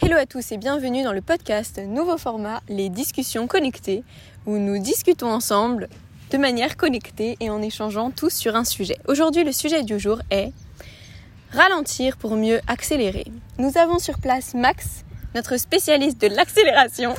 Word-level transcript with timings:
Hello 0.00 0.16
à 0.16 0.26
tous 0.26 0.50
et 0.50 0.56
bienvenue 0.56 1.04
dans 1.04 1.12
le 1.12 1.20
podcast 1.20 1.78
nouveau 1.78 2.16
format 2.16 2.60
Les 2.68 2.88
discussions 2.88 3.46
connectées 3.46 4.02
où 4.46 4.56
nous 4.56 4.78
discutons 4.78 5.28
ensemble 5.30 5.88
de 6.30 6.38
manière 6.38 6.76
connectée 6.76 7.36
et 7.38 7.50
en 7.50 7.62
échangeant 7.62 8.10
tous 8.10 8.32
sur 8.32 8.56
un 8.56 8.64
sujet. 8.64 8.96
Aujourd'hui 9.06 9.44
le 9.44 9.52
sujet 9.52 9.84
du 9.84 10.00
jour 10.00 10.18
est 10.30 10.52
ralentir 11.52 12.16
pour 12.16 12.34
mieux 12.34 12.60
accélérer. 12.66 13.26
Nous 13.58 13.78
avons 13.78 14.00
sur 14.00 14.18
place 14.18 14.54
Max, 14.54 15.04
notre 15.36 15.56
spécialiste 15.56 16.20
de 16.20 16.28
l'accélération, 16.28 17.14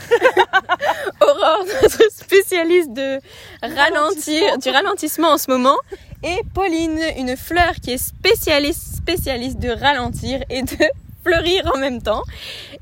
Aurore, 1.22 1.66
notre 1.82 2.12
spécialiste 2.12 2.92
de 2.92 3.20
ralentir, 3.62 4.58
du 4.58 4.70
ralentissement 4.70 5.30
en 5.30 5.38
ce 5.38 5.50
moment, 5.50 5.78
et 6.24 6.42
Pauline, 6.54 7.00
une 7.18 7.38
fleur 7.38 7.76
qui 7.82 7.92
est 7.92 7.98
spécialiste, 7.98 8.98
spécialiste 8.98 9.60
de 9.60 9.70
ralentir 9.70 10.44
et 10.50 10.64
de 10.64 11.03
fleurir 11.24 11.70
en 11.74 11.78
même 11.78 12.02
temps. 12.02 12.24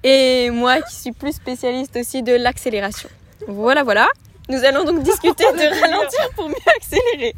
Et 0.04 0.50
moi 0.50 0.82
qui 0.82 0.96
suis 0.96 1.12
plus 1.12 1.34
spécialiste 1.34 1.96
aussi 1.98 2.24
de 2.24 2.34
l'accélération. 2.34 3.10
Voilà, 3.48 3.84
voilà. 3.84 4.08
Nous 4.50 4.64
allons 4.64 4.84
donc 4.84 5.04
discuter 5.04 5.44
de 5.44 5.82
ralentir 5.82 6.30
pour 6.36 6.50
mieux 6.50 6.56
accélérer. 6.76 7.36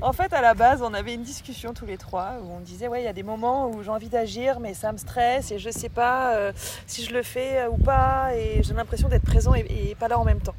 En 0.00 0.12
fait, 0.12 0.32
à 0.32 0.40
la 0.40 0.54
base, 0.54 0.82
on 0.82 0.94
avait 0.94 1.14
une 1.14 1.22
discussion 1.22 1.74
tous 1.74 1.86
les 1.86 1.96
trois 1.96 2.32
où 2.42 2.50
on 2.52 2.58
disait 2.58 2.88
ouais, 2.88 3.02
il 3.02 3.04
y 3.04 3.08
a 3.08 3.12
des 3.12 3.22
moments 3.22 3.68
où 3.68 3.84
j'ai 3.84 3.90
envie 3.90 4.08
d'agir, 4.08 4.58
mais 4.58 4.74
ça 4.74 4.90
me 4.90 4.98
stresse 4.98 5.52
et 5.52 5.60
je 5.60 5.70
sais 5.70 5.88
pas 5.88 6.34
euh, 6.34 6.52
si 6.88 7.04
je 7.04 7.14
le 7.14 7.22
fais 7.22 7.58
euh, 7.58 7.68
ou 7.70 7.76
pas, 7.76 8.34
et 8.34 8.64
j'ai 8.64 8.74
l'impression 8.74 9.08
d'être 9.08 9.22
présent 9.22 9.54
et, 9.54 9.60
et 9.60 9.94
pas 9.94 10.08
là 10.08 10.18
en 10.18 10.24
même 10.24 10.40
temps. 10.40 10.56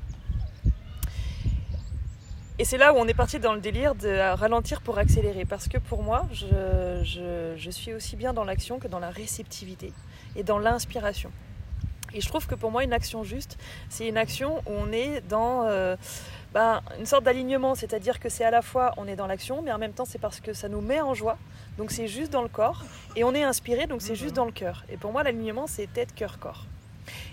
Et 2.60 2.66
c'est 2.66 2.78
là 2.78 2.94
où 2.94 2.98
on 2.98 3.08
est 3.08 3.16
parti 3.16 3.40
dans 3.40 3.54
le 3.54 3.60
délire 3.60 3.96
de 3.96 4.36
ralentir 4.36 4.82
pour 4.82 5.00
accélérer. 5.00 5.44
Parce 5.46 5.68
que 5.68 5.78
pour 5.80 6.04
moi, 6.04 6.28
je, 6.32 6.46
je- 7.04 7.56
je 7.58 7.70
suis 7.72 7.94
aussi 7.94 8.16
bien 8.16 8.32
dans 8.34 8.44
l'action 8.44 8.78
que 8.80 8.88
dans 8.88 9.00
la 9.00 9.10
réceptivité 9.10 9.92
et 10.36 10.44
dans 10.44 10.60
l'inspiration. 10.60 11.32
Et 12.14 12.22
je 12.22 12.28
trouve 12.28 12.46
que 12.46 12.54
pour 12.54 12.70
moi, 12.70 12.84
une 12.84 12.94
action 12.94 13.24
juste, 13.24 13.58
c'est 13.90 14.08
une 14.08 14.18
action 14.18 14.58
où 14.68 14.72
on 14.72 14.92
est 14.92 15.22
dans 15.28 15.64
euh, 15.66 15.96
ben, 16.54 16.84
une 17.00 17.08
sorte 17.08 17.24
d'alignement. 17.24 17.74
C'est-à-dire 17.74 18.20
que 18.20 18.30
c'est 18.30 18.44
à 18.46 18.52
la 18.52 18.62
fois, 18.62 18.94
on 18.98 19.08
est 19.08 19.16
dans 19.16 19.26
l'action, 19.26 19.64
mais 19.64 19.72
en 19.72 19.80
même 19.80 19.94
temps, 19.94 20.06
c'est 20.06 20.20
parce 20.20 20.40
que 20.40 20.54
ça 20.54 20.70
nous 20.70 20.82
met 20.82 21.02
en 21.02 21.16
joie. 21.16 21.40
Donc 21.80 21.90
c'est 21.90 22.08
juste 22.08 22.32
dans 22.32 22.44
le 22.44 22.50
corps. 22.50 22.84
Et 23.16 23.24
on 23.24 23.34
est 23.34 23.42
inspiré, 23.42 23.88
donc 23.88 24.04
c'est 24.04 24.16
juste 24.16 24.36
dans 24.36 24.46
le 24.46 24.52
cœur. 24.52 24.86
Et 24.90 24.98
pour 24.98 25.12
moi, 25.12 25.24
l'alignement, 25.24 25.66
c'est 25.66 25.92
tête, 25.92 26.14
cœur, 26.14 26.38
corps. 26.38 26.66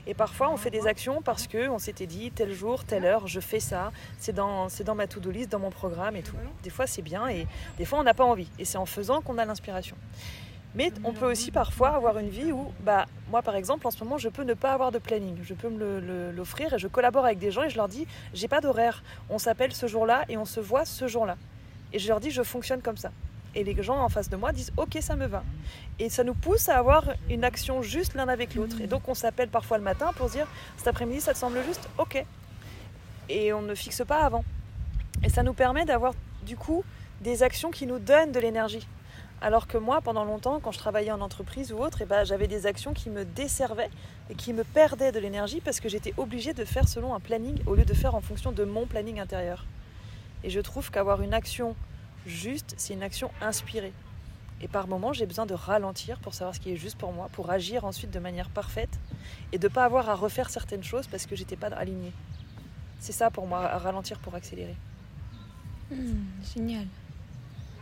Et 0.07 0.15
parfois, 0.15 0.51
on 0.51 0.57
fait 0.57 0.71
des 0.71 0.87
actions 0.87 1.23
parce 1.23 1.47
que 1.47 1.69
on 1.69 1.79
s'était 1.79 2.07
dit 2.07 2.31
tel 2.31 2.53
jour, 2.53 2.85
telle 2.85 3.05
heure, 3.05 3.27
je 3.27 3.41
fais 3.41 3.61
ça. 3.61 3.93
C'est 4.19 4.35
dans, 4.35 4.69
ma 4.95 5.07
to-do 5.07 5.31
list, 5.31 5.51
dans 5.51 5.59
mon 5.59 5.71
programme 5.71 6.17
et 6.17 6.23
tout. 6.23 6.37
Des 6.63 6.71
fois, 6.71 6.87
c'est 6.87 7.03
bien 7.03 7.29
et 7.29 7.47
des 7.79 7.85
fois, 7.85 7.99
on 7.99 8.03
n'a 8.03 8.15
pas 8.15 8.25
envie. 8.25 8.49
Et 8.59 8.65
c'est 8.65 8.79
en 8.79 8.87
faisant 8.87 9.21
qu'on 9.21 9.39
a 9.39 9.45
l'inspiration. 9.45 9.97
Mais 10.75 10.93
on 11.03 11.13
peut 11.13 11.29
aussi 11.29 11.51
parfois 11.51 11.91
avoir 11.91 12.19
une 12.19 12.29
vie 12.29 12.53
où, 12.53 12.73
bah, 12.81 13.07
moi 13.29 13.43
par 13.43 13.57
exemple, 13.57 13.87
en 13.87 13.91
ce 13.91 14.03
moment, 14.05 14.19
je 14.19 14.29
peux 14.29 14.45
ne 14.45 14.55
pas 14.55 14.73
avoir 14.73 14.93
de 14.93 14.99
planning. 14.99 15.37
Je 15.43 15.55
peux 15.55 15.69
me 15.69 16.31
l'offrir 16.31 16.75
et 16.75 16.79
je 16.79 16.87
collabore 16.87 17.25
avec 17.25 17.39
des 17.39 17.51
gens 17.51 17.65
et 17.65 17.71
je 17.71 17.77
leur 17.77 17.89
dis, 17.89 18.07
j'ai 18.35 18.47
pas 18.47 18.61
d'horaire. 18.61 19.03
On 19.31 19.39
s'appelle 19.39 19.73
ce 19.73 19.89
jour-là 19.89 20.25
et 20.29 20.37
on 20.37 20.45
se 20.45 20.61
voit 20.61 20.85
ce 20.85 21.09
jour-là. 21.09 21.37
Et 21.93 21.99
je 21.99 22.07
leur 22.07 22.21
dis, 22.21 22.31
je 22.31 22.43
fonctionne 22.43 22.83
comme 22.83 22.97
ça. 22.97 23.11
Et 23.55 23.65
les 23.65 23.83
gens 23.83 23.99
en 23.99 24.09
face 24.09 24.29
de 24.29 24.37
moi 24.37 24.53
disent, 24.53 24.73
ok, 24.77 24.99
ça 25.01 25.17
me 25.17 25.27
va. 25.27 25.43
Et 25.99 26.09
ça 26.09 26.23
nous 26.23 26.35
pousse 26.35 26.69
à 26.69 26.79
avoir 26.79 27.05
une 27.29 27.45
action 27.45 27.83
juste 27.83 28.15
l'un 28.15 28.29
avec 28.29 28.55
l'autre. 28.55 28.81
Et 28.81 28.87
donc 28.87 29.09
on 29.09 29.15
s'appelle 29.15 29.49
parfois 29.49 29.79
le 29.79 29.85
matin 29.85 30.13
pour 30.17 30.29
dire, 30.29 30.47
cet 30.77 30.87
après-midi, 30.89 31.21
ça 31.21 31.33
te 31.33 31.39
semble 31.39 31.63
juste 31.67 31.89
Ok. 31.99 32.25
Et 33.29 33.53
on 33.53 33.63
ne 33.63 33.75
fixe 33.75 34.03
pas 34.07 34.23
avant. 34.23 34.45
Et 35.25 35.29
ça 35.29 35.43
nous 35.43 35.53
permet 35.53 35.85
d'avoir 35.85 36.15
du 36.45 36.57
coup 36.57 36.85
des 37.21 37.43
actions 37.43 37.71
qui 37.71 37.87
nous 37.87 37.99
donnent 37.99 38.33
de 38.33 38.41
l'énergie. 38.41 38.87
Alors 39.43 39.67
que 39.67 39.79
moi, 39.79 40.01
pendant 40.03 40.25
longtemps, 40.25 40.61
quand 40.61 40.73
je 40.73 40.79
travaillais 40.79 41.11
en 41.11 41.21
entreprise 41.21 41.73
ou 41.73 41.79
autre, 41.79 42.03
eh 42.03 42.05
ben, 42.05 42.25
j'avais 42.25 42.47
des 42.47 42.67
actions 42.67 42.93
qui 42.93 43.09
me 43.09 43.25
desservaient 43.25 43.91
et 44.29 44.35
qui 44.35 44.53
me 44.53 44.65
perdaient 44.65 45.13
de 45.13 45.19
l'énergie 45.19 45.61
parce 45.61 45.81
que 45.81 45.89
j'étais 45.89 46.13
obligée 46.19 46.53
de 46.53 46.65
faire 46.65 46.89
selon 46.89 47.15
un 47.15 47.21
planning 47.21 47.59
au 47.67 47.75
lieu 47.75 47.85
de 47.85 47.95
faire 47.95 48.15
en 48.15 48.21
fonction 48.21 48.53
de 48.53 48.65
mon 48.65 48.87
planning 48.87 49.19
intérieur. 49.19 49.65
Et 50.45 50.51
je 50.51 50.61
trouve 50.61 50.91
qu'avoir 50.91 51.23
une 51.23 51.33
action 51.33 51.75
juste, 52.27 52.75
c'est 52.77 52.95
une 52.95 53.03
action 53.03 53.31
inspirée. 53.41 53.93
Et 54.63 54.69
par 54.69 54.89
moments, 54.89 55.13
j'ai 55.13 55.27
besoin 55.27 55.47
de 55.47 55.55
ralentir 55.55 56.19
pour 56.19 56.35
savoir 56.35 56.55
ce 56.55 56.61
qui 56.61 56.71
est 56.73 56.77
juste 56.77 56.99
pour 56.99 57.13
moi, 57.13 57.29
pour 57.33 57.51
agir 57.51 57.85
ensuite 57.85 58.11
de 58.11 58.19
manière 58.19 58.51
parfaite 58.51 59.01
et 59.53 59.59
de 59.59 59.69
ne 59.69 59.73
pas 59.73 59.85
avoir 59.85 60.11
à 60.11 60.15
refaire 60.15 60.51
certaines 60.51 60.85
choses 60.85 61.07
parce 61.07 61.27
que 61.27 61.35
j'étais 61.35 61.57
pas 61.57 61.69
alignée. 61.69 62.13
C'est 62.99 63.13
ça 63.13 63.31
pour 63.31 63.47
moi, 63.47 63.67
ralentir 63.79 64.19
pour 64.19 64.35
accélérer. 64.35 64.77
Hmm, 65.91 66.25
génial. 66.55 66.87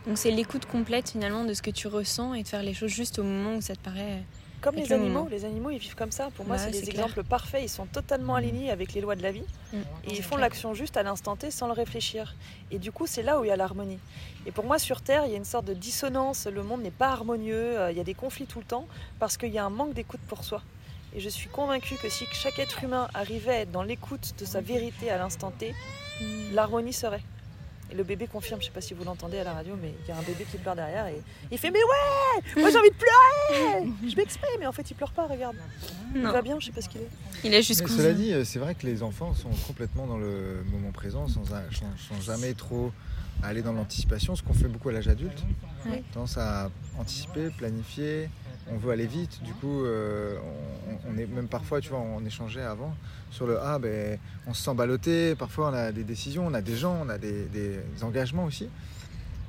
Donc 0.07 0.17
c'est 0.17 0.31
l'écoute 0.31 0.65
complète 0.65 1.09
finalement 1.09 1.43
de 1.43 1.53
ce 1.53 1.61
que 1.61 1.71
tu 1.71 1.87
ressens 1.87 2.33
et 2.33 2.43
de 2.43 2.47
faire 2.47 2.63
les 2.63 2.73
choses 2.73 2.91
juste 2.91 3.19
au 3.19 3.23
moment 3.23 3.57
où 3.57 3.61
ça 3.61 3.75
te 3.75 3.81
paraît. 3.81 4.23
Comme 4.61 4.75
les 4.75 4.85
le 4.85 4.95
animaux, 4.95 5.13
moment. 5.19 5.27
les 5.31 5.45
animaux 5.45 5.69
ils 5.69 5.77
vivent 5.79 5.95
comme 5.95 6.11
ça. 6.11 6.29
Pour 6.35 6.45
moi, 6.45 6.57
Ouais, 6.57 6.63
c'est 6.63 6.71
des 6.71 6.91
clair. 6.91 7.05
exemples 7.05 7.23
parfaits. 7.23 7.61
Ils 7.63 7.69
sont 7.69 7.85
totalement 7.85 8.35
alignés 8.35 8.71
avec 8.71 8.93
les 8.93 9.01
lois 9.01 9.15
de 9.15 9.23
la 9.23 9.31
vie 9.31 9.43
Mm. 9.71 9.77
et 10.05 10.11
ils 10.13 10.23
font 10.23 10.35
l'action 10.37 10.73
juste 10.73 10.97
à 10.97 11.03
l'instant 11.03 11.35
T 11.35 11.51
sans 11.51 11.67
le 11.67 11.73
réfléchir. 11.73 12.35
Et 12.71 12.79
du 12.79 12.91
coup, 12.91 13.07
c'est 13.07 13.23
là 13.23 13.39
où 13.39 13.43
il 13.45 13.47
y 13.47 13.51
a 13.51 13.55
l'harmonie. 13.55 13.99
Et 14.45 14.51
pour 14.51 14.65
moi, 14.65 14.79
sur 14.79 15.01
Terre, 15.01 15.23
il 15.25 15.31
y 15.31 15.33
a 15.35 15.37
une 15.37 15.45
sorte 15.45 15.65
de 15.65 15.73
dissonance. 15.73 16.45
Le 16.47 16.63
monde 16.63 16.81
n'est 16.81 16.91
pas 16.91 17.09
harmonieux. 17.09 17.79
euh, 17.79 17.91
Il 17.91 17.97
y 17.97 18.01
a 18.01 18.03
des 18.03 18.13
conflits 18.15 18.45
tout 18.47 18.59
le 18.59 18.65
temps 18.65 18.87
parce 19.19 19.37
qu'il 19.37 19.51
y 19.53 19.57
a 19.59 19.65
un 19.65 19.69
manque 19.69 19.93
d'écoute 19.93 20.21
pour 20.27 20.43
soi. 20.43 20.61
Et 21.15 21.19
je 21.19 21.29
suis 21.29 21.49
convaincue 21.49 21.95
que 21.95 22.09
si 22.09 22.25
chaque 22.33 22.59
être 22.59 22.83
humain 22.83 23.07
arrivait 23.13 23.51
à 23.51 23.59
être 23.61 23.71
dans 23.71 23.83
l'écoute 23.83 24.33
de 24.39 24.45
sa 24.45 24.61
vérité 24.61 25.09
à 25.09 25.17
l'instant 25.17 25.51
T, 25.51 25.73
Hmm. 26.21 26.53
l'harmonie 26.53 26.91
serait. 26.93 27.21
Et 27.91 27.95
le 27.95 28.03
bébé 28.03 28.27
confirme, 28.27 28.59
je 28.61 28.65
sais 28.67 28.71
pas 28.71 28.81
si 28.81 28.93
vous 28.93 29.03
l'entendez 29.03 29.39
à 29.39 29.43
la 29.43 29.53
radio, 29.53 29.75
mais 29.81 29.93
il 30.05 30.09
y 30.09 30.11
a 30.11 30.17
un 30.17 30.21
bébé 30.21 30.45
qui 30.51 30.57
pleure 30.57 30.75
derrière 30.75 31.07
et 31.07 31.21
il 31.51 31.57
fait 31.57 31.71
Mais 31.71 31.79
ouais 31.79 32.61
Moi 32.61 32.69
j'ai 32.69 32.77
envie 32.77 32.89
de 32.89 32.95
pleurer 32.95 33.91
Je 34.07 34.15
m'exprime, 34.15 34.49
mais 34.59 34.67
en 34.67 34.71
fait 34.71 34.89
il 34.91 34.93
pleure 34.93 35.11
pas, 35.11 35.25
regarde. 35.25 35.55
Il 36.13 36.21
Non, 36.21 36.31
va 36.31 36.41
bien, 36.41 36.59
je 36.59 36.67
sais 36.67 36.71
pas 36.71 36.81
ce 36.81 36.89
qu'il 36.89 37.01
est. 37.01 37.09
il 37.43 37.53
est 37.53 37.61
jusqu'au. 37.63 37.87
cela 37.87 38.13
dit, 38.13 38.33
c'est 38.45 38.59
vrai 38.59 38.75
que 38.75 38.85
les 38.85 39.01
enfants 39.01 39.33
sont 39.33 39.49
complètement 39.67 40.05
dans 40.07 40.17
le 40.17 40.63
moment 40.71 40.91
présent, 40.91 41.27
sans, 41.27 41.51
a- 41.53 41.63
sans- 41.71 42.15
sans 42.15 42.21
jamais 42.21 42.53
trop 42.53 42.91
aller 43.41 43.61
dans 43.61 43.73
l'anticipation, 43.73 44.35
ce 44.35 44.43
qu'on 44.43 44.53
fait 44.53 44.67
beaucoup 44.67 44.89
à 44.89 44.91
l'âge 44.91 45.07
adulte. 45.07 45.41
Ouais. 45.87 46.03
Tendance 46.13 46.37
à 46.37 46.69
anticiper, 46.99 47.49
planifier, 47.57 48.29
on 48.71 48.77
veut 48.77 48.91
aller 48.91 49.07
vite, 49.07 49.41
du 49.43 49.53
coup 49.53 49.83
euh, 49.83 50.37
on, 51.07 51.11
on 51.13 51.17
est 51.17 51.25
même 51.25 51.47
parfois, 51.47 51.81
tu 51.81 51.89
vois, 51.89 51.99
on 51.99 52.23
échangeait 52.25 52.61
avant 52.61 52.93
sur 53.31 53.47
le 53.47 53.59
ah 53.59 53.79
ben 53.79 54.17
on 54.47 54.53
se 54.53 54.63
sent 54.63 54.73
ballotté, 54.75 55.35
parfois 55.35 55.69
on 55.71 55.73
a 55.73 55.91
des 55.91 56.03
décisions, 56.03 56.45
on 56.47 56.53
a 56.53 56.61
des 56.61 56.75
gens, 56.75 56.97
on 57.03 57.09
a 57.09 57.17
des, 57.17 57.45
des 57.45 57.79
engagements 58.03 58.45
aussi, 58.45 58.69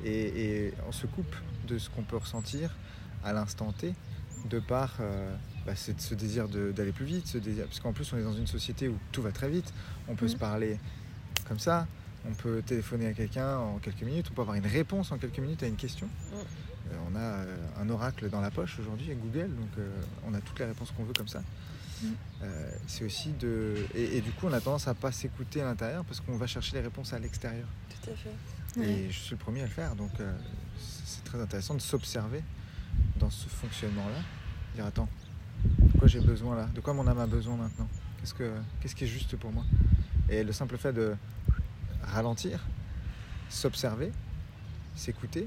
et, 0.04 0.66
et 0.66 0.74
on 0.88 0.92
se 0.92 1.06
coupe 1.06 1.34
de 1.68 1.78
ce 1.78 1.90
qu'on 1.90 2.02
peut 2.02 2.16
ressentir 2.16 2.74
à 3.24 3.32
l'instant 3.32 3.72
T, 3.72 3.94
de 4.48 4.58
par 4.58 4.96
euh, 5.00 5.34
bah, 5.66 5.72
ce 5.76 6.14
désir 6.14 6.48
d'aller 6.48 6.92
plus 6.92 7.04
vite, 7.04 7.26
ce 7.26 7.38
désir, 7.38 7.64
parce 7.66 7.80
qu'en 7.80 7.92
plus 7.92 8.10
on 8.12 8.18
est 8.18 8.22
dans 8.22 8.32
une 8.32 8.46
société 8.46 8.88
où 8.88 8.96
tout 9.12 9.20
va 9.22 9.32
très 9.32 9.48
vite, 9.50 9.72
on 10.08 10.14
peut 10.14 10.26
Mhm. 10.26 10.30
se 10.32 10.36
parler 10.36 10.78
comme 11.46 11.58
ça, 11.58 11.86
on 12.28 12.32
peut 12.34 12.62
téléphoner 12.64 13.06
à 13.08 13.12
quelqu'un 13.12 13.58
en 13.58 13.78
quelques 13.78 14.02
minutes, 14.02 14.26
on 14.30 14.34
peut 14.34 14.42
avoir 14.42 14.56
une 14.56 14.66
réponse 14.66 15.10
en 15.12 15.18
quelques 15.18 15.38
minutes 15.38 15.62
à 15.62 15.66
une 15.66 15.76
question. 15.76 16.08
Euh, 16.34 16.42
on 17.10 17.16
a 17.16 17.20
euh, 17.20 17.56
un 17.80 17.88
oracle 17.90 18.28
dans 18.30 18.40
la 18.40 18.50
poche 18.50 18.78
aujourd'hui 18.78 19.06
avec 19.06 19.20
Google, 19.20 19.54
donc 19.54 19.68
euh, 19.78 19.88
on 20.26 20.34
a 20.34 20.40
toutes 20.40 20.58
les 20.58 20.66
réponses 20.66 20.90
qu'on 20.92 21.04
veut 21.04 21.12
comme 21.12 21.28
ça. 21.28 21.42
Euh, 22.42 22.72
c'est 22.86 23.04
aussi 23.04 23.32
de. 23.32 23.76
Et, 23.94 24.16
et 24.16 24.20
du 24.22 24.30
coup, 24.32 24.46
on 24.46 24.52
a 24.52 24.60
tendance 24.60 24.88
à 24.88 24.94
pas 24.94 25.12
s'écouter 25.12 25.60
à 25.60 25.64
l'intérieur 25.64 26.04
parce 26.04 26.20
qu'on 26.20 26.36
va 26.36 26.46
chercher 26.46 26.76
les 26.76 26.82
réponses 26.82 27.12
à 27.12 27.18
l'extérieur. 27.18 27.66
Tout 27.90 28.10
à 28.10 28.14
fait. 28.14 28.80
Ouais. 28.80 28.88
Et 28.88 29.10
je 29.10 29.18
suis 29.18 29.32
le 29.32 29.36
premier 29.36 29.60
à 29.60 29.66
le 29.66 29.70
faire, 29.70 29.94
donc 29.94 30.12
euh, 30.20 30.32
c'est 30.78 31.24
très 31.24 31.40
intéressant 31.40 31.74
de 31.74 31.80
s'observer 31.80 32.42
dans 33.18 33.30
ce 33.30 33.48
fonctionnement-là. 33.48 34.20
Dire 34.74 34.86
attends, 34.86 35.08
de 35.64 35.98
quoi 35.98 36.08
j'ai 36.08 36.20
besoin 36.20 36.56
là? 36.56 36.68
De 36.74 36.80
quoi 36.80 36.94
mon 36.94 37.06
âme 37.06 37.18
a 37.18 37.26
besoin 37.26 37.56
maintenant? 37.56 37.88
Qu'est-ce 38.18 38.34
que 38.34 38.50
qu'est-ce 38.80 38.94
qui 38.94 39.04
est 39.04 39.08
juste 39.08 39.36
pour 39.36 39.52
moi? 39.52 39.64
Et 40.28 40.42
le 40.44 40.52
simple 40.52 40.78
fait 40.78 40.92
de 40.92 41.14
ralentir, 42.02 42.64
s'observer, 43.50 44.12
s'écouter, 44.94 45.46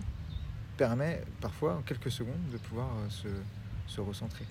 permet 0.78 1.22
parfois 1.42 1.76
en 1.76 1.82
quelques 1.82 2.12
secondes 2.12 2.50
de 2.52 2.58
pouvoir 2.58 2.88
euh, 2.88 3.10
se, 3.10 3.94
se 3.94 4.02
recentrer. 4.02 4.46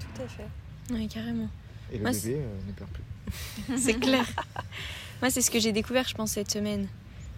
Tout 0.00 0.22
à 0.22 0.28
fait. 0.28 0.48
Ouais, 0.92 1.06
carrément. 1.06 1.48
Et 1.92 1.98
le 1.98 2.02
Moi, 2.02 2.12
bébé 2.12 2.36
euh, 2.36 2.56
ne 2.66 2.72
pleure 2.72 2.88
plus. 2.88 3.76
C'est 3.78 3.94
clair. 3.94 4.26
Moi, 5.22 5.30
c'est 5.30 5.40
ce 5.40 5.50
que 5.50 5.58
j'ai 5.58 5.72
découvert, 5.72 6.06
je 6.06 6.14
pense, 6.14 6.32
cette 6.32 6.50
semaine. 6.50 6.88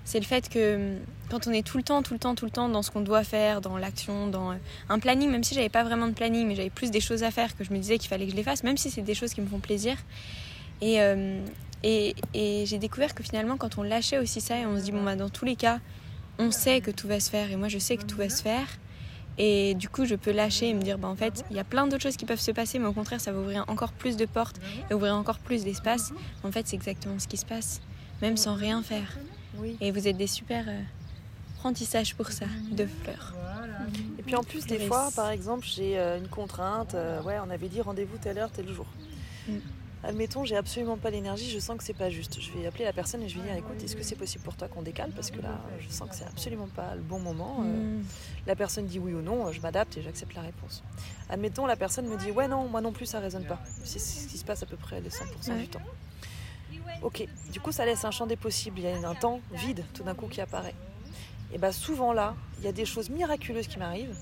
C'est 0.05 0.19
le 0.19 0.25
fait 0.25 0.49
que 0.49 0.97
hum, 0.97 1.01
quand 1.31 1.47
on 1.47 1.53
est 1.53 1.67
tout 1.67 1.77
le 1.77 1.83
temps, 1.83 2.03
tout 2.03 2.15
le 2.15 2.19
temps, 2.19 2.35
tout 2.35 2.45
le 2.47 2.51
temps 2.51 2.69
dans 2.69 2.83
ce 2.83 2.91
qu'on 2.91 3.03
doit 3.03 3.25
faire, 3.25 3.61
dans 3.61 3.77
l'action, 3.77 4.27
dans 4.27 4.53
euh, 4.53 4.57
un 4.89 4.99
planning, 4.99 5.31
même 5.31 5.45
si 5.45 5.55
j'avais 5.55 5.69
pas 5.69 5.85
vraiment 5.85 6.09
de 6.09 6.15
planning, 6.15 6.49
mais 6.49 6.55
j'avais 6.55 6.71
plus 6.71 6.91
des 6.91 7.01
choses 7.01 7.23
à 7.23 7.31
faire 7.31 7.57
que 7.57 7.63
je 7.63 7.73
me 7.73 7.79
disais 7.79 7.99
qu'il 7.99 8.09
fallait 8.09 8.25
que 8.25 8.33
je 8.33 8.37
les 8.37 8.43
fasse, 8.43 8.65
même 8.65 8.77
si 8.77 8.91
c'est 8.91 9.03
des 9.03 9.15
choses 9.15 9.35
qui 9.35 9.41
me 9.41 9.47
font 9.47 9.61
plaisir. 9.61 9.97
Et, 10.81 11.01
euh, 11.03 11.45
et, 11.83 12.15
et 12.35 12.65
j'ai 12.67 12.79
découvert 12.79 13.15
que 13.15 13.23
finalement, 13.23 13.57
quand 13.57 13.79
on 13.79 13.83
lâchait 13.83 14.19
aussi 14.19 14.41
ça 14.41 14.59
et 14.59 14.67
on 14.67 14.79
se 14.79 14.85
dit, 14.85 14.93
bon, 14.93 15.05
bah, 15.05 15.15
dans 15.15 15.29
tous 15.29 15.45
les 15.45 15.57
cas, 15.57 15.79
on 16.39 16.51
sait 16.51 16.81
que 16.81 16.91
tout 16.91 17.09
va 17.09 17.21
se 17.21 17.31
faire 17.31 17.51
et 17.51 17.57
moi, 17.57 17.69
je 17.69 17.79
sais 17.79 17.97
que 17.97 18.05
tout 18.05 18.17
va 18.17 18.29
se 18.29 18.43
faire. 18.43 18.67
Et 19.41 19.75
du 19.75 19.89
coup, 19.89 20.05
je 20.05 20.17
peux 20.17 20.33
lâcher 20.33 20.69
et 20.69 20.75
me 20.75 20.83
dire, 20.83 20.99
bah, 20.99 21.07
en 21.07 21.15
fait, 21.15 21.45
il 21.51 21.57
y 21.57 21.61
a 21.61 21.65
plein 21.65 21.87
d'autres 21.87 22.03
choses 22.03 22.17
qui 22.17 22.25
peuvent 22.25 22.41
se 22.41 22.51
passer, 22.51 22.81
mais 22.81 22.87
au 22.87 22.93
contraire, 22.93 23.21
ça 23.21 23.31
va 23.31 23.39
ouvrir 23.39 23.65
encore 23.69 23.93
plus 23.93 24.17
de 24.17 24.27
portes 24.27 24.61
et 24.91 24.95
ouvrir 24.95 25.15
encore 25.15 25.39
plus 25.39 25.63
d'espace. 25.63 26.13
En 26.43 26.51
fait, 26.51 26.67
c'est 26.67 26.75
exactement 26.75 27.21
ce 27.21 27.29
qui 27.29 27.37
se 27.37 27.47
passe, 27.47 27.81
même 28.21 28.37
sans 28.37 28.55
rien 28.55 28.83
faire. 28.83 29.17
Oui. 29.59 29.77
Et 29.81 29.93
vous 29.93 30.09
êtes 30.09 30.17
des 30.17 30.27
super, 30.27 30.65
euh, 30.69 30.81
apprentissage 31.59 32.15
pour 32.15 32.31
ça, 32.31 32.47
de 32.71 32.87
fleurs. 32.87 33.35
Et 34.19 34.23
puis 34.23 34.37
en 34.37 34.43
plus, 34.43 34.67
des 34.67 34.79
fois, 34.79 35.11
par 35.15 35.31
exemple, 35.31 35.67
j'ai 35.67 35.99
euh, 35.99 36.19
une 36.19 36.29
contrainte. 36.29 36.95
euh, 36.95 37.23
ouais, 37.23 37.37
on 37.45 37.51
avait 37.51 37.69
dit 37.69 37.81
rendez-vous 37.81 38.17
telle 38.19 38.39
heure, 38.39 38.51
tel 38.51 38.69
jour. 38.73 38.87
Mm. 39.49 39.53
Admettons, 40.05 40.45
j'ai 40.45 40.57
absolument 40.57 40.97
pas 40.97 41.11
l'énergie, 41.11 41.51
je 41.51 41.59
sens 41.59 41.77
que 41.77 41.83
c'est 41.83 41.93
pas 41.93 42.09
juste. 42.09 42.41
Je 42.41 42.53
vais 42.53 42.67
appeler 42.67 42.85
la 42.85 42.93
personne 42.93 43.21
et 43.23 43.29
je 43.29 43.37
vais 43.39 43.45
dire 43.47 43.57
écoute, 43.57 43.83
est-ce 43.83 43.97
que 43.97 44.03
c'est 44.05 44.15
possible 44.15 44.45
pour 44.45 44.55
toi 44.57 44.69
qu'on 44.69 44.83
décale? 44.83 45.11
Parce 45.11 45.31
que 45.33 45.41
là, 45.41 45.61
je 45.81 45.89
sens 45.89 46.09
que 46.09 46.15
c'est 46.15 46.25
absolument 46.25 46.69
pas 46.69 46.95
le 46.95 47.03
bon 47.03 47.19
moment. 47.19 47.63
Euh, 47.65 47.99
Mm. 47.99 48.05
La 48.47 48.55
personne 48.57 48.87
dit 48.87 48.99
oui 48.99 49.13
ou 49.13 49.21
non, 49.23 49.51
je 49.53 49.61
m'adapte 49.61 49.97
et 49.97 50.03
j'accepte 50.03 50.35
la 50.35 50.43
réponse. 50.43 50.83
Admettons, 51.29 51.67
la 51.67 51.77
personne 51.77 52.07
me 52.07 52.17
dit 52.17 52.31
ouais, 52.31 52.47
non, 52.49 52.69
moi 52.69 52.81
non 52.81 52.93
plus, 52.93 53.07
ça 53.07 53.19
résonne 53.21 53.45
pas. 53.45 53.61
C'est 53.85 53.99
ce 53.99 54.29
qui 54.29 54.39
se 54.39 54.45
passe 54.45 54.63
à 54.63 54.67
peu 54.67 54.77
près 54.77 55.01
les 55.01 55.11
100% 55.11 55.51
Ouais. 55.53 55.59
du 55.63 55.69
temps. 55.69 55.81
Ok, 57.03 57.27
du 57.53 57.61
coup, 57.61 57.73
ça 57.73 57.85
laisse 57.85 58.05
un 58.05 58.11
champ 58.11 58.27
des 58.27 58.37
possibles. 58.37 58.79
Il 58.79 58.85
y 58.85 58.89
a 58.89 59.09
un 59.09 59.15
temps 59.15 59.41
vide 59.53 59.85
tout 59.95 60.03
d'un 60.05 60.15
coup 60.15 60.27
qui 60.29 60.41
apparaît. 60.41 60.75
Et 61.53 61.59
bien, 61.59 61.73
souvent 61.73 62.13
là, 62.13 62.35
il 62.59 62.65
y 62.65 62.69
a 62.69 62.73
des 62.73 62.85
choses 62.85 63.11
miraculeuses 63.11 63.67
qui 63.69 63.79
m'arrivent 63.79 64.17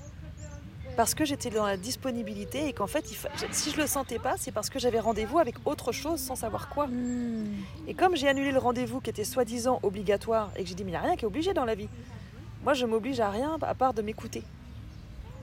parce 0.97 1.13
que 1.15 1.23
j'étais 1.23 1.49
dans 1.51 1.65
la 1.65 1.77
disponibilité 1.77 2.67
et 2.67 2.73
qu'en 2.73 2.87
fait, 2.87 3.05
fa- 3.07 3.29
si 3.51 3.71
je 3.71 3.77
le 3.77 3.87
sentais 3.87 4.19
pas, 4.19 4.35
c'est 4.37 4.51
parce 4.51 4.69
que 4.69 4.79
j'avais 4.79 4.99
rendez-vous 4.99 5.37
avec 5.39 5.55
autre 5.65 5.91
chose 5.93 6.19
sans 6.19 6.35
savoir 6.35 6.67
quoi. 6.69 6.87
Mm. 6.87 7.45
Et 7.87 7.93
comme 7.93 8.15
j'ai 8.17 8.27
annulé 8.27 8.51
le 8.51 8.57
rendez-vous 8.59 8.99
qui 8.99 9.09
était 9.11 9.23
soi-disant 9.23 9.79
obligatoire 9.83 10.51
et 10.57 10.63
que 10.63 10.69
j'ai 10.69 10.75
dit 10.75 10.83
mais 10.83 10.89
il 10.89 10.93
n'y 10.93 10.97
a 10.97 11.01
rien 11.01 11.15
qui 11.15 11.23
est 11.23 11.27
obligé 11.27 11.53
dans 11.53 11.65
la 11.65 11.75
vie. 11.75 11.87
Moi 12.63 12.73
je 12.73 12.85
m'oblige 12.85 13.19
à 13.21 13.29
rien 13.29 13.57
à 13.61 13.75
part 13.75 13.93
de 13.93 14.01
m'écouter. 14.01 14.43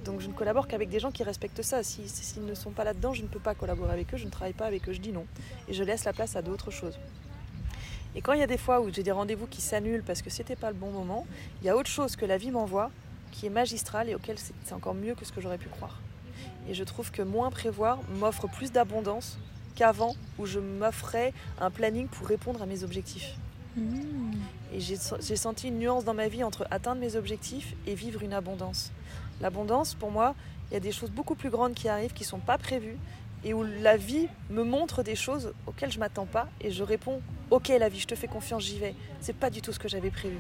Donc 0.05 0.21
je 0.21 0.29
ne 0.29 0.33
collabore 0.35 0.69
qu'avec 0.69 0.91
des 0.91 0.99
gens 1.01 1.11
qui 1.11 1.23
respectent 1.23 1.63
ça. 1.63 1.83
Si- 1.83 2.09
S'ils 2.09 2.45
ne 2.45 2.55
sont 2.55 2.73
pas 2.73 2.85
là-dedans, 2.85 3.15
je 3.15 3.23
ne 3.23 3.29
peux 3.29 3.39
pas 3.39 3.55
collaborer 3.55 3.93
avec 3.93 4.13
eux, 4.13 4.19
je 4.19 4.27
ne 4.27 4.31
travaille 4.31 4.53
pas 4.53 4.67
avec 4.67 4.87
eux, 4.89 4.93
je 4.93 5.01
dis 5.01 5.13
non. 5.13 5.25
Et 5.69 5.73
je 5.73 5.83
laisse 5.85 6.05
la 6.05 6.13
place 6.13 6.37
à 6.37 6.43
d'autres 6.43 6.71
choses. 6.71 6.99
Et 8.17 8.21
quand 8.21 8.33
il 8.33 8.41
y 8.41 8.43
a 8.43 8.47
des 8.47 8.59
fois 8.59 8.81
où 8.81 8.93
j'ai 8.93 9.03
des 9.03 9.11
rendez-vous 9.13 9.47
qui 9.47 9.61
s'annulent 9.61 10.03
parce 10.05 10.21
que 10.21 10.31
c'était 10.31 10.57
pas 10.57 10.69
le 10.71 10.77
bon 10.77 10.91
moment, 10.91 11.27
il 11.63 11.67
y 11.67 11.69
a 11.71 11.77
autre 11.77 11.89
chose 11.91 12.17
que 12.17 12.27
la 12.27 12.37
vie 12.39 12.51
m'envoie 12.51 12.91
qui 13.35 13.47
est 13.47 13.51
magistrale 13.51 14.09
et 14.09 14.15
auquel 14.15 14.37
c'est 14.39 14.73
encore 14.73 14.95
mieux 14.95 15.15
que 15.15 15.25
ce 15.25 15.33
que 15.33 15.41
j'aurais 15.41 15.59
pu 15.59 15.69
croire. 15.69 16.01
Et 16.69 16.75
je 16.75 16.85
trouve 16.85 17.11
que 17.11 17.21
moins 17.21 17.51
prévoir 17.51 17.99
m'offre 18.19 18.47
plus 18.47 18.73
d'abondance 18.73 19.39
qu'avant 19.75 20.15
où 20.39 20.47
je 20.47 20.61
m'offrais 20.61 21.33
un 21.61 21.71
planning 21.71 22.07
pour 22.07 22.27
répondre 22.27 22.63
à 22.63 22.67
mes 22.67 22.85
objectifs. 22.85 23.35
Mm. 23.77 24.33
Et 24.73 24.81
j'ai 24.81 24.97
j'ai 25.21 25.37
senti 25.37 25.69
une 25.69 25.79
nuance 25.79 26.05
dans 26.05 26.15
ma 26.15 26.29
vie 26.29 26.45
entre 26.45 26.67
atteindre 26.71 27.01
mes 27.01 27.17
objectifs 27.17 27.75
et 27.87 27.95
vivre 27.95 28.23
une 28.23 28.33
abondance. 28.33 28.93
L'abondance, 29.41 29.95
pour 29.95 30.11
moi, 30.11 30.35
il 30.71 30.75
y 30.75 30.77
a 30.77 30.81
des 30.81 30.93
choses 30.93 31.11
beaucoup 31.11 31.35
plus 31.35 31.51
grandes 31.51 31.75
qui 31.75 31.89
arrivent, 31.89 32.13
qui 32.13 32.23
ne 32.23 32.29
sont 32.29 32.39
pas 32.39 32.57
prévues, 32.57 32.97
et 33.45 33.53
où 33.53 33.63
la 33.63 33.97
vie 33.97 34.29
me 34.49 34.63
montre 34.63 35.03
des 35.03 35.17
choses 35.17 35.53
auxquelles 35.67 35.93
je 35.93 35.99
m'attends 35.99 36.27
pas, 36.27 36.49
et 36.61 36.71
je 36.71 36.83
réponds 36.83 37.21
Ok, 37.51 37.69
la 37.69 37.89
vie, 37.89 38.01
je 38.01 38.07
te 38.07 38.15
fais 38.15 38.27
confiance, 38.27 38.63
j'y 38.65 38.79
vais. 38.79 38.95
C'est 39.21 39.37
pas 39.37 39.51
du 39.51 39.61
tout 39.61 39.73
ce 39.73 39.79
que 39.79 39.89
j'avais 39.89 40.11
prévu. 40.11 40.39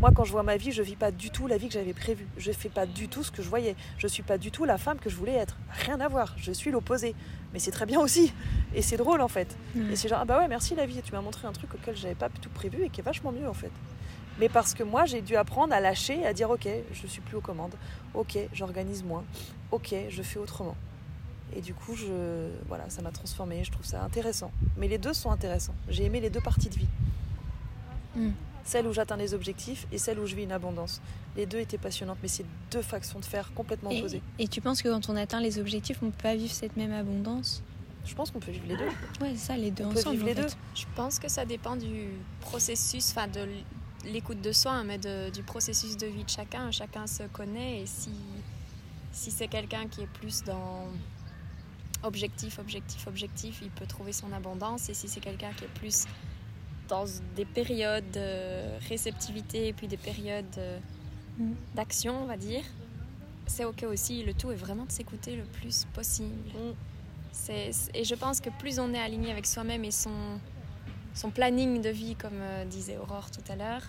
Moi, 0.00 0.12
quand 0.14 0.22
je 0.22 0.30
vois 0.30 0.44
ma 0.44 0.56
vie, 0.56 0.70
je 0.70 0.80
vis 0.80 0.94
pas 0.94 1.10
du 1.10 1.30
tout 1.30 1.48
la 1.48 1.58
vie 1.58 1.66
que 1.66 1.74
j'avais 1.74 1.92
prévue. 1.92 2.28
Je 2.36 2.52
fais 2.52 2.68
pas 2.68 2.86
du 2.86 3.08
tout 3.08 3.24
ce 3.24 3.32
que 3.32 3.42
je 3.42 3.48
voyais. 3.48 3.74
Je 3.98 4.06
suis 4.06 4.22
pas 4.22 4.38
du 4.38 4.52
tout 4.52 4.64
la 4.64 4.78
femme 4.78 4.98
que 4.98 5.10
je 5.10 5.16
voulais 5.16 5.32
être. 5.32 5.56
Rien 5.70 5.98
à 6.00 6.06
voir. 6.06 6.34
Je 6.36 6.52
suis 6.52 6.70
l'opposé. 6.70 7.16
Mais 7.52 7.58
c'est 7.58 7.72
très 7.72 7.84
bien 7.84 7.98
aussi. 7.98 8.32
Et 8.74 8.82
c'est 8.82 8.96
drôle 8.96 9.20
en 9.20 9.28
fait. 9.28 9.56
Et 9.90 9.96
c'est 9.96 10.08
genre, 10.08 10.20
ah 10.22 10.24
bah 10.24 10.38
ouais, 10.38 10.46
merci 10.46 10.76
la 10.76 10.86
vie, 10.86 11.00
tu 11.02 11.12
m'as 11.12 11.20
montré 11.20 11.48
un 11.48 11.52
truc 11.52 11.74
auquel 11.74 11.96
j'avais 11.96 12.14
pas 12.14 12.28
tout 12.28 12.50
prévu 12.50 12.84
et 12.84 12.90
qui 12.90 13.00
est 13.00 13.04
vachement 13.04 13.32
mieux 13.32 13.48
en 13.48 13.54
fait. 13.54 13.72
Mais 14.38 14.48
parce 14.48 14.74
que 14.74 14.84
moi, 14.84 15.04
j'ai 15.04 15.20
dû 15.20 15.34
apprendre 15.34 15.74
à 15.74 15.80
lâcher, 15.80 16.24
à 16.24 16.32
dire, 16.32 16.48
ok, 16.50 16.68
je 16.92 17.06
suis 17.08 17.20
plus 17.20 17.36
aux 17.36 17.40
commandes, 17.40 17.74
ok, 18.14 18.38
j'organise 18.52 19.02
moins, 19.02 19.24
ok, 19.72 19.94
je 20.08 20.22
fais 20.22 20.38
autrement. 20.38 20.76
Et 21.56 21.60
du 21.60 21.74
coup, 21.74 21.94
je, 21.96 22.48
voilà, 22.68 22.88
ça 22.88 23.02
m'a 23.02 23.10
transformé, 23.10 23.64
je 23.64 23.72
trouve 23.72 23.86
ça 23.86 24.02
intéressant. 24.04 24.52
Mais 24.76 24.86
les 24.86 24.98
deux 24.98 25.14
sont 25.14 25.30
intéressants. 25.30 25.74
J'ai 25.88 26.04
aimé 26.04 26.20
les 26.20 26.30
deux 26.30 26.40
parties 26.40 26.68
de 26.68 26.76
vie. 26.76 26.88
Mm. 28.14 28.30
Celle 28.68 28.86
où 28.86 28.92
j'atteins 28.92 29.16
les 29.16 29.32
objectifs 29.32 29.86
et 29.90 29.96
celle 29.96 30.18
où 30.18 30.26
je 30.26 30.34
vis 30.36 30.42
une 30.42 30.52
abondance. 30.52 31.00
Les 31.38 31.46
deux 31.46 31.58
étaient 31.58 31.78
passionnantes, 31.78 32.18
mais 32.20 32.28
c'est 32.28 32.44
deux 32.70 32.82
factions 32.82 33.18
de 33.18 33.24
faire 33.24 33.50
complètement 33.54 33.88
Et, 33.90 34.00
opposées. 34.00 34.20
et 34.38 34.46
tu 34.46 34.60
penses 34.60 34.82
que 34.82 34.90
quand 34.90 35.08
on 35.08 35.16
atteint 35.16 35.40
les 35.40 35.58
objectifs, 35.58 35.98
on 36.02 36.10
peut 36.10 36.22
pas 36.22 36.36
vivre 36.36 36.52
cette 36.52 36.76
même 36.76 36.92
abondance? 36.92 37.62
Je 38.04 38.14
pense 38.14 38.30
qu'on 38.30 38.40
peut 38.40 38.50
vivre 38.50 38.66
les 38.68 38.76
deux. 38.76 38.84
Ouais, 39.22 39.32
c'est 39.36 39.46
ça, 39.46 39.56
les 39.56 39.70
deux 39.70 39.84
On 39.84 39.92
peut 39.92 40.00
ensemble. 40.00 40.16
vivre 40.16 40.26
les 40.26 40.32
en 40.32 40.36
fait. 40.36 40.42
deux. 40.42 40.54
Je 40.74 40.84
pense 40.94 41.18
que 41.18 41.28
ça 41.28 41.46
dépend 41.46 41.76
du 41.76 42.08
processus, 42.42 43.10
enfin 43.10 43.26
de 43.26 43.46
l'écoute 44.04 44.42
de 44.42 44.52
soi, 44.52 44.72
hein, 44.72 44.84
mais 44.84 44.98
de- 44.98 45.30
du 45.30 45.42
processus 45.42 45.96
de 45.96 46.06
vie 46.06 46.24
de 46.24 46.28
chacun. 46.30 46.70
Chacun 46.70 47.06
se 47.06 47.22
connaît 47.22 47.80
et 47.80 47.86
si, 47.86 48.10
si 49.12 49.30
c'est 49.30 49.48
quelqu'un 49.48 49.86
qui 49.88 50.02
est 50.02 50.06
plus 50.20 50.44
dans 50.44 50.84
objectif, 52.02 52.58
objectif, 52.58 53.06
objectif, 53.06 53.60
il 53.62 53.70
peut 53.70 53.86
trouver 53.86 54.12
son 54.12 54.30
abondance. 54.32 54.90
Et 54.90 54.94
si 54.94 55.08
c'est 55.08 55.20
quelqu'un 55.20 55.50
qui 55.56 55.64
est 55.64 55.74
plus 55.80 56.04
dans 56.88 57.04
des 57.36 57.44
périodes 57.44 58.10
de 58.12 58.78
réceptivité 58.88 59.68
et 59.68 59.72
puis 59.72 59.86
des 59.88 59.96
périodes 59.98 60.44
euh, 60.58 60.78
Mm. 61.38 61.52
d'action, 61.76 62.22
on 62.22 62.26
va 62.26 62.36
dire, 62.36 62.64
c'est 63.46 63.64
ok 63.64 63.84
aussi. 63.84 64.24
Le 64.24 64.34
tout 64.34 64.50
est 64.50 64.56
vraiment 64.56 64.84
de 64.86 64.90
s'écouter 64.90 65.36
le 65.36 65.44
plus 65.44 65.84
possible. 65.94 66.48
Mm. 66.54 66.72
C'est- 67.30 67.70
et 67.94 68.02
je 68.02 68.14
pense 68.16 68.40
que 68.40 68.50
plus 68.58 68.80
on 68.80 68.92
est 68.92 68.98
aligné 68.98 69.30
avec 69.30 69.46
soi-même 69.46 69.84
et 69.84 69.92
son, 69.92 70.40
son 71.14 71.30
planning 71.30 71.80
de 71.80 71.90
vie, 71.90 72.16
comme 72.16 72.40
euh, 72.40 72.64
disait 72.64 72.96
Aurore 72.96 73.30
tout 73.30 73.52
à 73.52 73.54
l'heure, 73.54 73.82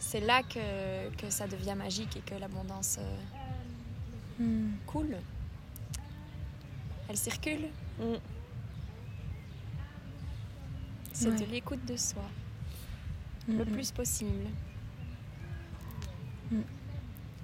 c'est 0.00 0.20
là 0.20 0.42
que, 0.42 1.10
que 1.16 1.28
ça 1.28 1.46
devient 1.46 1.74
magique 1.76 2.16
et 2.16 2.20
que 2.20 2.34
l'abondance 2.36 2.96
euh, 2.98 4.42
Mm. 4.42 4.72
coule. 4.86 5.16
Elle 7.08 7.16
circule. 7.18 7.68
Mm. 8.00 8.14
C'est 11.12 11.28
Ouais. 11.28 11.38
de 11.38 11.44
l'écoute 11.52 11.84
de 11.86 11.96
soi, 11.96 12.22
Mm, 13.48 13.58
le 13.58 13.64
mm. 13.64 13.72
plus 13.72 13.90
possible. 13.92 14.30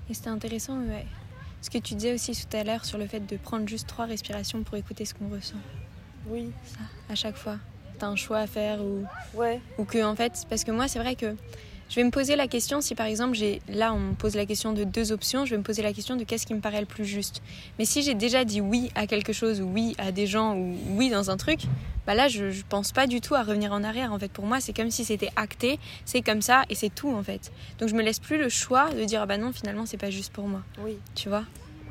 Et 0.08 0.14
c'était 0.14 0.28
intéressant, 0.28 0.78
ouais. 0.80 1.06
Ce 1.62 1.70
que 1.70 1.78
tu 1.78 1.94
disais 1.94 2.14
aussi 2.14 2.32
tout 2.32 2.56
à 2.56 2.64
l'heure 2.64 2.84
sur 2.84 2.98
le 2.98 3.06
fait 3.06 3.20
de 3.20 3.36
prendre 3.36 3.68
juste 3.68 3.86
trois 3.86 4.06
respirations 4.06 4.62
pour 4.62 4.76
écouter 4.76 5.04
ce 5.04 5.14
qu'on 5.14 5.28
ressent. 5.28 5.58
Oui, 6.26 6.50
Ça, 6.64 6.80
à 7.08 7.14
chaque 7.14 7.36
fois. 7.36 7.58
T'as 7.98 8.08
un 8.08 8.16
choix 8.16 8.38
à 8.38 8.46
faire 8.46 8.80
ou, 8.82 9.04
ouais. 9.34 9.60
ou 9.78 9.84
que, 9.84 10.02
en 10.02 10.16
fait, 10.16 10.46
parce 10.48 10.64
que 10.64 10.70
moi, 10.70 10.88
c'est 10.88 10.98
vrai 10.98 11.16
que 11.16 11.36
je 11.90 11.96
vais 11.96 12.04
me 12.04 12.10
poser 12.10 12.36
la 12.36 12.46
question 12.48 12.80
si 12.80 12.94
par 12.94 13.06
exemple, 13.06 13.34
j'ai 13.34 13.60
là, 13.68 13.92
on 13.92 13.98
me 13.98 14.14
pose 14.14 14.34
la 14.36 14.46
question 14.46 14.72
de 14.72 14.84
deux 14.84 15.12
options, 15.12 15.44
je 15.44 15.50
vais 15.50 15.58
me 15.58 15.62
poser 15.62 15.82
la 15.82 15.92
question 15.92 16.16
de 16.16 16.24
qu'est-ce 16.24 16.46
qui 16.46 16.54
me 16.54 16.60
paraît 16.60 16.80
le 16.80 16.86
plus 16.86 17.04
juste. 17.04 17.42
Mais 17.78 17.84
si 17.84 18.02
j'ai 18.02 18.14
déjà 18.14 18.44
dit 18.44 18.60
oui 18.60 18.90
à 18.94 19.06
quelque 19.06 19.32
chose 19.32 19.60
ou 19.60 19.64
oui 19.66 19.94
à 19.98 20.12
des 20.12 20.26
gens 20.26 20.56
ou 20.56 20.74
oui 20.96 21.10
dans 21.10 21.30
un 21.30 21.36
truc, 21.36 21.60
bah 22.06 22.14
là, 22.14 22.28
je, 22.28 22.50
je 22.50 22.62
pense 22.68 22.92
pas 22.92 23.06
du 23.06 23.20
tout 23.20 23.34
à 23.34 23.42
revenir 23.42 23.72
en 23.72 23.84
arrière. 23.84 24.12
En 24.12 24.18
fait, 24.18 24.30
pour 24.32 24.46
moi, 24.46 24.60
c'est 24.60 24.72
comme 24.72 24.90
si 24.90 25.04
c'était 25.04 25.30
acté, 25.36 25.78
c'est 26.06 26.22
comme 26.22 26.40
ça 26.42 26.62
et 26.70 26.74
c'est 26.74 26.88
tout 26.94 27.10
en 27.10 27.22
fait. 27.22 27.52
Donc 27.78 27.88
je 27.88 27.94
me 27.94 28.02
laisse 28.02 28.18
plus 28.20 28.38
le 28.38 28.48
choix 28.48 28.90
de 28.94 29.04
dire 29.04 29.20
ah 29.22 29.26
bah 29.26 29.36
non, 29.36 29.52
finalement, 29.52 29.84
c'est 29.84 29.98
pas 29.98 30.10
juste 30.10 30.32
pour 30.32 30.46
moi. 30.48 30.62
Oui. 30.82 30.96
Tu 31.14 31.28
vois? 31.28 31.44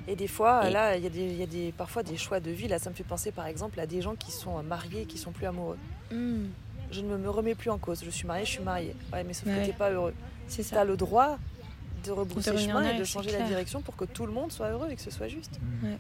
Et 0.08 0.16
des 0.16 0.28
fois, 0.28 0.68
Et- 0.68 0.72
là, 0.72 0.96
il 0.98 1.04
y 1.04 1.08
a, 1.08 1.10
des, 1.10 1.20
il 1.20 1.38
y 1.38 1.44
a 1.44 1.46
des, 1.46 1.72
parfois 1.78 2.02
des 2.04 2.18
choix 2.18 2.40
de 2.40 2.50
vie. 2.50 2.68
Là, 2.68 2.80
ça 2.80 2.90
me 2.90 2.96
fait 2.96 3.04
penser 3.04 3.32
par 3.32 3.46
exemple 3.46 3.80
à 3.80 3.86
des 3.86 4.02
gens 4.02 4.16
qui 4.16 4.32
sont 4.32 4.64
mariés 4.64 5.02
et 5.02 5.06
qui 5.06 5.18
sont 5.20 5.32
plus 5.32 5.46
amoureux. 5.46 5.78
Je 6.92 7.02
ne 7.02 7.18
me 7.18 7.30
remets 7.30 7.56
plus 7.56 7.70
en 7.70 7.78
cause. 7.78 8.02
Je 8.04 8.10
suis 8.10 8.26
mariée, 8.28 8.46
je 8.46 8.52
suis 8.52 8.64
mariée. 8.64 8.96
Ouais, 9.14 9.24
mais 9.24 9.34
sauf 9.34 9.48
Ouais. 9.48 9.62
que 9.62 9.66
t'es 9.68 9.74
pas 9.74 9.92
heureux. 9.92 10.14
C'est 10.48 10.64
Tu 10.64 10.70
ça. 10.70 10.82
as 10.82 10.86
le 10.86 10.98
droit 10.98 11.38
de 12.06 12.12
rebrousser 12.12 12.52
De 12.52 12.58
chemin 12.58 12.84
et 12.90 12.98
de 12.98 13.04
changer 13.04 13.32
la 13.32 13.42
direction 13.46 13.82
pour 13.82 13.96
que 13.96 14.06
tout 14.06 14.26
le 14.26 14.32
monde 14.32 14.52
soit 14.52 14.70
heureux 14.70 14.88
et 14.90 14.96
que 14.96 15.02
ce 15.02 15.12
soit 15.12 15.28
juste. 15.28 15.60
Mm. 15.62 15.86
Ouais. 15.88 15.98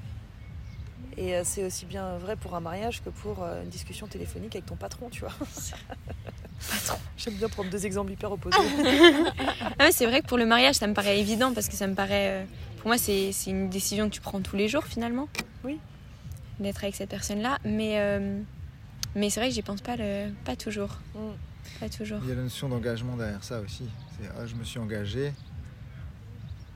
Et 1.17 1.35
euh, 1.35 1.41
c'est 1.43 1.63
aussi 1.65 1.85
bien 1.85 2.17
vrai 2.17 2.35
pour 2.37 2.55
un 2.55 2.59
mariage 2.61 3.01
que 3.03 3.09
pour 3.09 3.43
euh, 3.43 3.61
une 3.63 3.69
discussion 3.69 4.07
téléphonique 4.07 4.55
avec 4.55 4.65
ton 4.65 4.75
patron, 4.77 5.09
tu 5.09 5.19
vois. 5.21 5.33
J'aime 7.17 7.33
bien 7.35 7.49
prendre 7.49 7.69
deux 7.69 7.85
exemples 7.85 8.11
hyper 8.11 8.31
opposés. 8.31 8.57
Ah 9.79 9.85
ouais, 9.85 9.91
c'est 9.91 10.05
vrai 10.05 10.21
que 10.21 10.27
pour 10.27 10.37
le 10.37 10.45
mariage, 10.45 10.75
ça 10.75 10.87
me 10.87 10.93
paraît 10.93 11.19
évident 11.19 11.53
parce 11.53 11.67
que 11.69 11.75
ça 11.75 11.87
me 11.87 11.93
paraît. 11.95 12.41
euh, 12.41 12.45
Pour 12.79 12.87
moi, 12.87 12.97
c'est 12.97 13.31
c'est 13.31 13.49
une 13.51 13.69
décision 13.69 14.09
que 14.09 14.13
tu 14.13 14.21
prends 14.21 14.41
tous 14.41 14.55
les 14.55 14.67
jours 14.67 14.85
finalement. 14.85 15.27
Oui. 15.63 15.79
D'être 16.59 16.83
avec 16.83 16.95
cette 16.95 17.09
personne-là. 17.09 17.57
Mais, 17.63 17.99
euh, 17.99 18.41
mais 19.15 19.29
c'est 19.29 19.39
vrai 19.39 19.49
que 19.49 19.55
j'y 19.55 19.61
pense 19.61 19.81
pas, 19.81 19.95
le... 19.95 20.31
pas 20.45 20.55
toujours. 20.55 20.99
Mm. 21.15 21.31
Pas 21.79 21.89
toujours. 21.89 22.19
Il 22.23 22.29
y 22.29 22.31
a 22.31 22.35
la 22.35 22.43
notion 22.43 22.69
d'engagement 22.69 23.15
derrière 23.15 23.43
ça 23.43 23.59
aussi. 23.59 23.89
C'est 24.17 24.29
ah, 24.37 24.45
je 24.45 24.55
me 24.55 24.63
suis 24.63 24.79
engagé, 24.79 25.33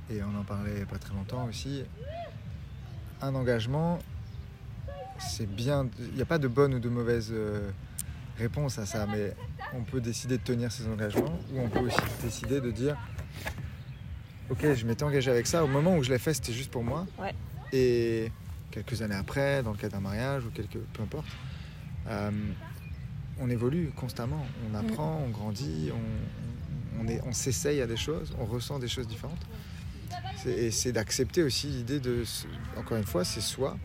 et 0.09 0.21
on 0.23 0.39
en 0.39 0.43
parlait 0.43 0.85
pas 0.85 0.97
très 0.97 1.13
longtemps 1.13 1.45
aussi. 1.45 1.83
Un 3.21 3.35
engagement, 3.35 3.99
c'est 5.17 5.49
bien. 5.49 5.87
Il 5.99 6.15
n'y 6.15 6.21
a 6.21 6.25
pas 6.25 6.37
de 6.37 6.47
bonne 6.47 6.73
ou 6.73 6.79
de 6.79 6.89
mauvaise 6.89 7.29
euh, 7.31 7.69
réponse 8.37 8.77
à 8.79 8.85
ça, 8.85 9.07
mais 9.07 9.33
on 9.73 9.83
peut 9.83 10.01
décider 10.01 10.37
de 10.37 10.43
tenir 10.43 10.71
ses 10.71 10.87
engagements 10.87 11.39
ou 11.53 11.59
on 11.59 11.69
peut 11.69 11.79
aussi 11.79 12.01
décider 12.21 12.59
de 12.59 12.71
dire 12.71 12.97
Ok, 14.49 14.73
je 14.73 14.85
m'étais 14.85 15.03
engagé 15.03 15.31
avec 15.31 15.47
ça. 15.47 15.63
Au 15.63 15.67
moment 15.67 15.95
où 15.95 16.03
je 16.03 16.11
l'ai 16.11 16.19
fait, 16.19 16.33
c'était 16.33 16.53
juste 16.53 16.69
pour 16.69 16.83
moi. 16.83 17.07
Ouais. 17.17 17.33
Et 17.71 18.31
quelques 18.71 19.01
années 19.01 19.15
après, 19.15 19.63
dans 19.63 19.71
le 19.71 19.77
cas 19.77 19.89
d'un 19.89 20.01
mariage 20.01 20.45
ou 20.45 20.49
quelques, 20.49 20.79
peu 20.93 21.01
importe, 21.01 21.25
euh, 22.07 22.31
on 23.39 23.49
évolue 23.49 23.91
constamment. 23.95 24.45
On 24.69 24.75
apprend, 24.75 25.21
on 25.25 25.29
grandit, 25.29 25.91
on, 27.25 27.33
s'essaye 27.33 27.81
à 27.81 27.87
des 27.87 27.97
choses, 27.97 28.33
on 28.39 28.45
ressent 28.45 28.79
des 28.79 28.87
choses 28.87 29.07
différentes. 29.07 29.45
Et 30.45 30.71
c'est 30.71 30.91
d'accepter 30.91 31.43
aussi 31.43 31.67
l'idée 31.67 31.99
de, 31.99 32.23
encore 32.77 32.97
une 32.97 33.05
fois, 33.05 33.23
c'est 33.23 33.41
soi. 33.41 33.77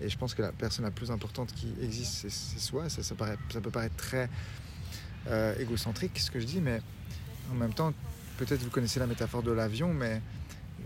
Et 0.00 0.08
je 0.08 0.18
pense 0.18 0.34
que 0.34 0.42
la 0.42 0.52
personne 0.52 0.84
la 0.84 0.90
plus 0.90 1.10
importante 1.10 1.52
qui 1.52 1.72
existe, 1.82 2.28
c'est 2.28 2.58
soi. 2.58 2.88
Ça, 2.88 3.02
ça, 3.02 3.14
ça 3.50 3.60
peut 3.60 3.70
paraître 3.70 3.96
très 3.96 4.28
euh, 5.28 5.54
égocentrique, 5.58 6.18
ce 6.18 6.30
que 6.30 6.40
je 6.40 6.46
dis, 6.46 6.60
mais 6.60 6.80
en 7.50 7.54
même 7.54 7.72
temps, 7.72 7.92
peut-être 8.38 8.62
vous 8.62 8.70
connaissez 8.70 9.00
la 9.00 9.06
métaphore 9.06 9.42
de 9.42 9.52
l'avion, 9.52 9.92
mais 9.92 10.20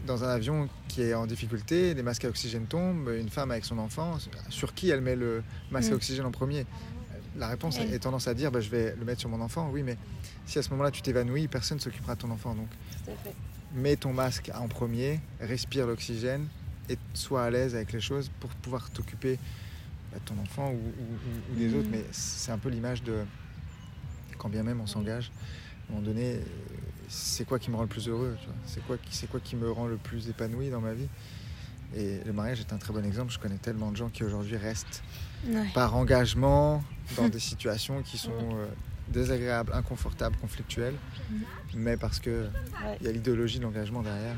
dans 0.09 0.25
un 0.25 0.29
avion 0.31 0.69
qui 0.89 1.03
est 1.03 1.15
en 1.15 1.27
difficulté, 1.27 1.93
les 1.95 2.03
masques 2.03 2.25
à 2.25 2.29
oxygène 2.29 2.65
tombent, 2.67 3.11
une 3.17 3.29
femme 3.29 3.51
avec 3.53 3.65
son 3.65 3.79
enfant, 3.79 4.19
sur 4.49 4.75
qui 4.75 4.89
elle 4.89 5.03
met 5.03 5.15
le 5.15 5.43
masque 5.71 5.91
à 5.91 5.93
Mm. 5.93 5.97
oxygène 5.97 6.25
en 6.27 6.31
premier? 6.33 6.67
La 7.37 7.47
réponse 7.47 7.79
Elle. 7.79 7.93
est 7.95 7.99
tendance 8.01 8.27
à 8.27 8.35
dire 8.35 8.51
bah, 8.51 8.61
je 8.61 8.71
vais 8.71 8.97
le 8.99 9.05
mettre 9.05 9.21
sur 9.21 9.29
mon 9.29 9.41
enfant. 9.41 9.69
Oui, 9.73 9.83
mais 9.85 9.97
si 10.47 10.59
à 10.59 10.63
ce 10.63 10.71
moment-là 10.71 10.91
tu 10.91 11.03
t'évanouis, 11.03 11.47
personne 11.47 11.77
ne 11.77 11.83
s'occupera 11.83 12.15
de 12.17 12.21
ton 12.21 12.31
enfant. 12.31 12.55
Donc 12.55 12.69
Tout 13.05 13.11
à 13.13 13.15
fait. 13.23 13.35
mets 13.75 13.97
ton 13.97 14.13
masque 14.15 14.51
en 14.55 14.67
premier, 14.67 15.21
respire 15.41 15.87
l'oxygène 15.87 16.49
et 16.89 16.97
sois 17.15 17.45
à 17.45 17.51
l'aise 17.51 17.75
avec 17.75 17.93
les 17.93 18.01
choses 18.01 18.31
pour 18.41 18.49
pouvoir 18.51 18.91
t'occuper 18.91 19.39
bah, 20.11 20.19
de 20.19 20.25
ton 20.25 20.41
enfant 20.43 20.71
ou, 20.71 20.75
ou- 20.75 20.79
ou- 20.79 21.53
ou 21.53 21.59
des 21.59 21.69
Mhm. 21.69 21.79
autres. 21.79 21.89
Mais 21.93 22.05
c'est 22.13 22.51
un 22.51 22.59
peu 22.59 22.71
l'image 22.71 23.03
de 23.03 23.25
quand 24.39 24.49
bien 24.49 24.63
même 24.63 24.81
on 24.81 24.87
s'engage, 24.87 25.31
à 25.31 25.93
un 25.93 25.97
moment 25.97 26.07
donné, 26.07 26.41
c'est 27.09 27.47
quoi 27.47 27.59
qui 27.59 27.71
me 27.71 27.77
rend 27.77 27.83
le 27.83 27.89
plus 27.89 28.09
heureux 28.09 28.37
C'est 28.67 28.85
quoi, 28.87 28.97
qui- 28.99 29.15
c'est 29.17 29.29
quoi 29.29 29.41
qui 29.41 29.57
me 29.57 29.71
rend 29.71 29.87
le 29.87 29.97
plus 29.97 30.29
épanoui 30.29 30.71
dans 30.71 30.81
ma 30.81 30.93
vie 30.93 31.09
Et 31.97 32.21
le 32.27 32.33
mariage 32.35 32.61
est 32.61 32.73
un 32.75 32.77
très 32.77 32.93
bon 32.93 33.03
exemple. 33.05 33.33
Je 33.33 33.39
connais 33.39 33.57
tellement 33.57 33.91
de 33.91 33.97
gens 33.97 34.11
qui 34.11 34.23
aujourd'hui 34.25 34.57
restent 34.57 35.03
Ouais. 35.47 35.67
par 35.73 35.95
engagement 35.97 36.83
dans 37.17 37.29
des 37.29 37.39
situations 37.41 38.03
qui 38.03 38.19
sont 38.19 38.33
euh, 38.33 38.67
désagréables, 39.09 39.73
inconfortables, 39.73 40.37
conflictuelles, 40.37 40.97
mais 41.75 41.97
parce 41.97 42.19
que 42.21 42.43
Ouais. 42.43 42.99
il 43.01 43.07
y 43.07 43.09
a 43.09 43.13
l'idéologie 43.13 43.59
de 43.59 43.65
l'engagement 43.65 44.03
derrière. 44.03 44.35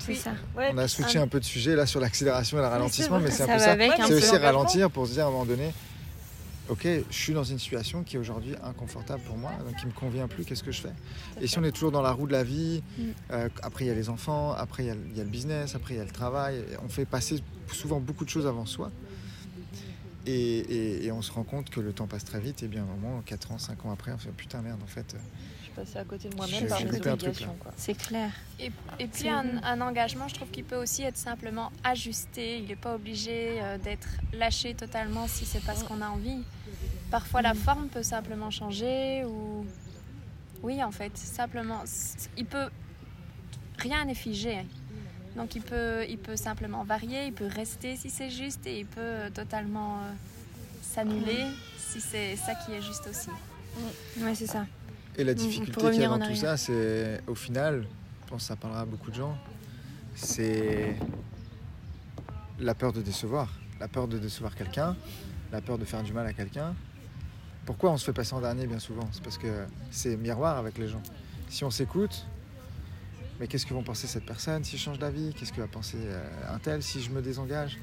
C'est 0.00 0.14
ça. 0.14 0.32
Ouais, 0.56 0.70
On 0.72 0.78
a 0.78 0.88
switché 0.88 1.18
un- 1.18 1.22
un 1.22 1.28
peu 1.28 1.38
de 1.38 1.44
sujet 1.44 1.76
là 1.76 1.86
sur 1.86 2.00
l'accélération 2.00 2.58
et 2.58 2.62
le 2.62 2.66
ralentissement, 2.66 3.20
mais 3.20 3.30
c'est 3.30 3.42
un 3.44 3.46
peu 3.46 3.58
ça. 3.60 3.76
C'est 4.06 4.14
aussi 4.14 4.36
ralentir 4.36 4.90
pour 4.90 5.06
se 5.06 5.12
dire 5.12 5.24
à 5.26 5.28
un 5.28 5.30
moment 5.30 5.44
donné, 5.46 5.72
ok, 6.68 6.82
je 7.10 7.16
suis 7.16 7.32
dans 7.32 7.44
une 7.44 7.58
situation 7.58 8.02
qui 8.04 8.16
est 8.16 8.18
aujourd'hui 8.18 8.54
inconfortable 8.62 9.22
pour 9.22 9.36
moi, 9.36 9.52
donc 9.64 9.76
qui 9.76 9.86
me 9.86 9.92
convient 9.92 10.28
plus, 10.28 10.44
qu'est-ce 10.44 10.62
que 10.62 10.72
je 10.72 10.80
fais? 10.82 10.92
Et 11.40 11.46
si 11.46 11.58
on 11.58 11.64
est 11.64 11.72
toujours 11.72 11.90
dans 11.92 12.02
la 12.02 12.12
roue 12.12 12.26
de 12.26 12.32
la 12.32 12.44
vie, 12.44 12.82
Mm. 12.98 13.02
euh, 13.30 13.48
après 13.62 13.84
il 13.84 13.88
y 13.88 13.90
a 13.90 13.94
les 13.94 14.08
enfants, 14.08 14.52
après 14.52 14.84
il 14.84 14.86
y 14.86 14.90
a, 14.90 14.94
il 14.94 15.16
y 15.16 15.20
a 15.20 15.24
le 15.24 15.30
business, 15.30 15.74
après 15.74 15.94
il 15.94 15.96
y 15.98 16.00
a 16.00 16.04
le 16.04 16.10
travail, 16.10 16.64
on 16.84 16.88
fait 16.88 17.04
passer 17.06 17.42
souvent 17.72 18.00
beaucoup 18.00 18.24
de 18.24 18.30
choses 18.30 18.46
avant 18.46 18.66
soi. 18.66 18.90
Et, 20.26 20.58
et- 20.58 21.06
et 21.06 21.12
on 21.12 21.22
se 21.22 21.32
rend 21.32 21.44
compte 21.44 21.70
que 21.70 21.80
le 21.80 21.92
temps 21.94 22.06
passe 22.06 22.24
très 22.24 22.40
vite, 22.40 22.62
et 22.62 22.68
bien 22.68 22.84
au 22.84 23.00
moins 23.00 23.22
4 23.24 23.50
ans, 23.52 23.58
5 23.58 23.84
ans 23.86 23.92
après, 23.92 24.12
on 24.12 24.16
dit 24.16 24.26
putain 24.36 24.60
merde 24.60 24.80
en 24.82 24.86
fait. 24.86 25.14
euh, 25.14 25.18
Je 25.60 25.64
suis 25.64 25.72
passée 25.72 25.98
à 25.98 26.04
côté 26.04 26.28
de 26.28 26.36
moi-même 26.36 26.66
par 26.68 26.78
mes 26.84 26.98
obligations. 27.12 27.56
C'est 27.78 27.94
clair. 27.96 28.30
Et, 28.60 28.70
et 28.98 29.06
puis 29.06 29.28
un, 29.30 29.62
un 29.62 29.80
engagement, 29.80 30.28
je 30.28 30.34
trouve 30.34 30.50
qu'il 30.50 30.64
peut 30.64 30.76
aussi 30.76 31.02
être 31.02 31.16
simplement 31.16 31.72
ajusté. 31.82 32.58
Il 32.58 32.66
n'est 32.66 32.76
pas 32.76 32.94
obligé 32.94 33.58
euh, 33.62 33.78
d'être 33.78 34.08
lâché 34.34 34.74
totalement 34.74 35.28
si 35.28 35.46
c'est 35.46 35.64
pas 35.64 35.74
ce 35.76 35.84
qu'on 35.84 36.02
a 36.02 36.08
envie. 36.08 36.42
Parfois 37.10 37.42
la 37.42 37.54
forme 37.54 37.88
peut 37.88 38.02
simplement 38.02 38.50
changer 38.50 39.24
ou 39.24 39.64
oui 40.62 40.82
en 40.82 40.90
fait 40.90 41.16
simplement 41.16 41.82
il 42.36 42.44
peut 42.44 42.68
rien 43.78 44.04
n'est 44.04 44.14
figé. 44.14 44.58
Donc 45.36 45.54
il 45.54 45.62
peut 45.62 46.04
il 46.08 46.18
peut 46.18 46.36
simplement 46.36 46.84
varier, 46.84 47.26
il 47.26 47.32
peut 47.32 47.46
rester 47.46 47.96
si 47.96 48.10
c'est 48.10 48.30
juste 48.30 48.66
et 48.66 48.80
il 48.80 48.86
peut 48.86 49.00
euh, 49.00 49.30
totalement 49.30 49.98
euh, 49.98 50.12
s'annuler 50.82 51.44
si 51.78 52.00
c'est 52.00 52.36
ça 52.36 52.54
qui 52.54 52.72
est 52.72 52.82
juste 52.82 53.06
aussi. 53.08 53.30
Ouais, 54.20 54.34
c'est 54.34 54.46
ça. 54.46 54.66
Et 55.16 55.24
la 55.24 55.32
Mm, 55.32 55.36
difficulté 55.36 55.90
qu'il 55.90 56.00
y 56.00 56.04
a 56.04 56.08
dans 56.08 56.18
tout 56.18 56.34
ça, 56.34 56.56
c'est 56.56 57.22
au 57.26 57.34
final, 57.34 57.86
je 58.24 58.30
pense 58.30 58.42
que 58.42 58.48
ça 58.48 58.56
parlera 58.56 58.82
à 58.82 58.84
beaucoup 58.84 59.10
de 59.10 59.16
gens, 59.16 59.36
c'est 60.14 60.94
la 62.58 62.74
peur 62.74 62.92
de 62.92 63.00
décevoir. 63.02 63.48
La 63.80 63.88
peur 63.88 64.08
de 64.08 64.18
décevoir 64.18 64.54
quelqu'un, 64.56 64.96
la 65.52 65.60
peur 65.60 65.78
de 65.78 65.84
faire 65.84 66.02
du 66.02 66.12
mal 66.12 66.26
à 66.26 66.32
quelqu'un. 66.32 66.74
Pourquoi 67.68 67.90
on 67.90 67.98
se 67.98 68.06
fait 68.06 68.14
passer 68.14 68.32
en 68.32 68.40
dernier 68.40 68.66
bien 68.66 68.78
souvent? 68.78 69.06
C'est 69.12 69.22
parce 69.22 69.36
que 69.36 69.66
c'est 69.90 70.16
miroir 70.16 70.56
avec 70.56 70.78
les 70.78 70.88
gens. 70.88 71.02
Si 71.50 71.64
on 71.64 71.70
s'écoute, 71.70 72.24
mais 73.38 73.46
qu'est-ce 73.46 73.66
que 73.66 73.74
vont 73.74 73.82
penser 73.82 74.06
cette 74.06 74.24
personne 74.24 74.64
si 74.64 74.78
je 74.78 74.82
change 74.84 74.98
d'avis? 74.98 75.34
Qu'est-ce 75.34 75.52
que 75.52 75.60
va 75.60 75.66
penser 75.66 75.98
euh, 76.00 76.24
un 76.54 76.58
tel 76.60 76.82
si 76.82 77.02
je 77.02 77.10
me 77.10 77.20
désengage? 77.20 77.78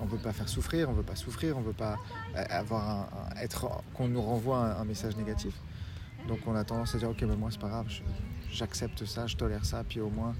On 0.00 0.06
ne 0.06 0.10
veut 0.10 0.16
pas 0.16 0.32
faire 0.32 0.48
souffrir, 0.48 0.88
on 0.88 0.92
ne 0.92 0.96
veut 0.96 1.02
pas 1.02 1.16
souffrir, 1.16 1.54
on 1.58 1.60
ne 1.60 1.66
veut 1.66 1.74
pas 1.74 1.98
euh, 2.34 2.44
avoir 2.48 2.88
un, 2.88 3.08
un- 3.36 3.40
être 3.42 3.68
qu'on 3.92 4.08
nous 4.08 4.22
renvoie 4.22 4.56
un- 4.56 4.80
un 4.80 4.84
message 4.86 5.14
négatif. 5.18 5.52
Donc 6.28 6.38
on 6.46 6.54
a 6.56 6.64
tendance 6.64 6.94
à 6.94 6.98
dire 6.98 7.10
ok 7.10 7.20
mais 7.20 7.36
moi 7.36 7.50
c'est 7.52 7.60
pas 7.60 7.68
grave, 7.68 7.88
j'accepte 8.50 9.04
ça, 9.04 9.26
je 9.26 9.36
tolère 9.36 9.66
ça, 9.66 9.84
puis 9.86 10.00
au 10.00 10.08
moins 10.08 10.34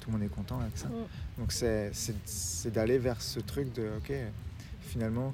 tout 0.00 0.10
le 0.10 0.18
monde 0.18 0.26
est 0.26 0.34
content 0.34 0.58
avec 0.58 0.76
ça. 0.76 0.88
Mm. 0.88 1.38
Donc 1.38 1.52
c'est 1.52 2.72
d'aller 2.72 2.98
vers 2.98 3.22
ce 3.22 3.38
truc 3.38 3.72
de 3.74 3.90
ok 3.98 4.12
finalement 4.82 5.32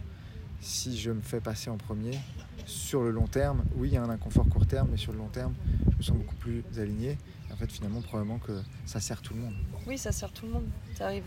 si 0.61 0.99
je 0.99 1.11
me 1.13 1.23
fais 1.23 1.41
passer 1.41 1.71
en 1.71 1.77
premier, 1.79 2.19
sur 2.67 3.03
le 3.03 3.11
long 3.11 3.27
terme, 3.27 3.65
oui 3.77 3.89
il 3.89 3.95
y 3.95 3.97
a 3.97 4.03
un 4.03 4.11
inconfort 4.11 4.49
court 4.49 4.67
terme, 4.67 4.89
mais 4.91 4.97
sur 4.97 5.13
le 5.13 5.19
long 5.19 5.29
terme 5.29 5.55
je 5.93 5.97
me 5.97 6.03
sens 6.03 6.17
beaucoup 6.17 6.35
plus 6.35 6.65
aligné. 6.77 7.17
Et 7.49 7.53
en 7.53 7.57
fait 7.57 7.71
finalement 7.71 8.03
probablement 8.03 8.39
que 8.39 8.61
ça 8.85 9.01
sert 9.01 9.23
tout 9.23 9.35
le 9.35 9.41
monde. 9.41 9.55
Oui, 9.87 9.97
ça 9.97 10.13
sert 10.13 10.33
tout 10.33 10.47
le 10.47 10.53
monde. 10.53 10.67